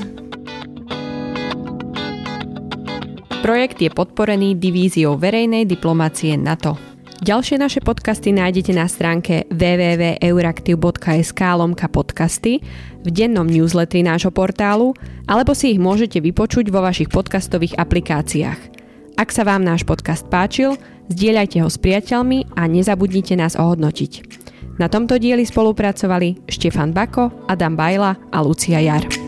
Projekt 3.44 3.84
je 3.84 3.92
podporený 3.92 4.56
divíziou 4.56 5.20
verejnej 5.20 5.68
diplomácie 5.68 6.40
NATO. 6.40 6.93
Ďalšie 7.24 7.56
naše 7.56 7.80
podcasty 7.80 8.36
nájdete 8.36 8.76
na 8.76 8.84
stránke 8.84 9.48
www.euraktiv.sk 9.48 11.40
lomka 11.56 11.88
podcasty, 11.88 12.60
v 13.00 13.08
dennom 13.08 13.48
newsletteri 13.48 14.04
nášho 14.04 14.28
portálu, 14.28 14.92
alebo 15.24 15.56
si 15.56 15.72
ich 15.72 15.80
môžete 15.80 16.20
vypočuť 16.20 16.68
vo 16.68 16.84
vašich 16.84 17.08
podcastových 17.08 17.80
aplikáciách. 17.80 18.60
Ak 19.16 19.32
sa 19.32 19.48
vám 19.48 19.64
náš 19.64 19.88
podcast 19.88 20.28
páčil, 20.28 20.76
zdieľajte 21.16 21.64
ho 21.64 21.72
s 21.72 21.80
priateľmi 21.80 22.60
a 22.60 22.68
nezabudnite 22.68 23.40
nás 23.40 23.56
ohodnotiť. 23.56 24.44
Na 24.76 24.92
tomto 24.92 25.16
dieli 25.16 25.48
spolupracovali 25.48 26.44
Štefan 26.52 26.92
Bako, 26.92 27.48
Adam 27.48 27.80
Bajla 27.80 28.36
a 28.36 28.38
Lucia 28.44 28.84
Jar. 28.84 29.23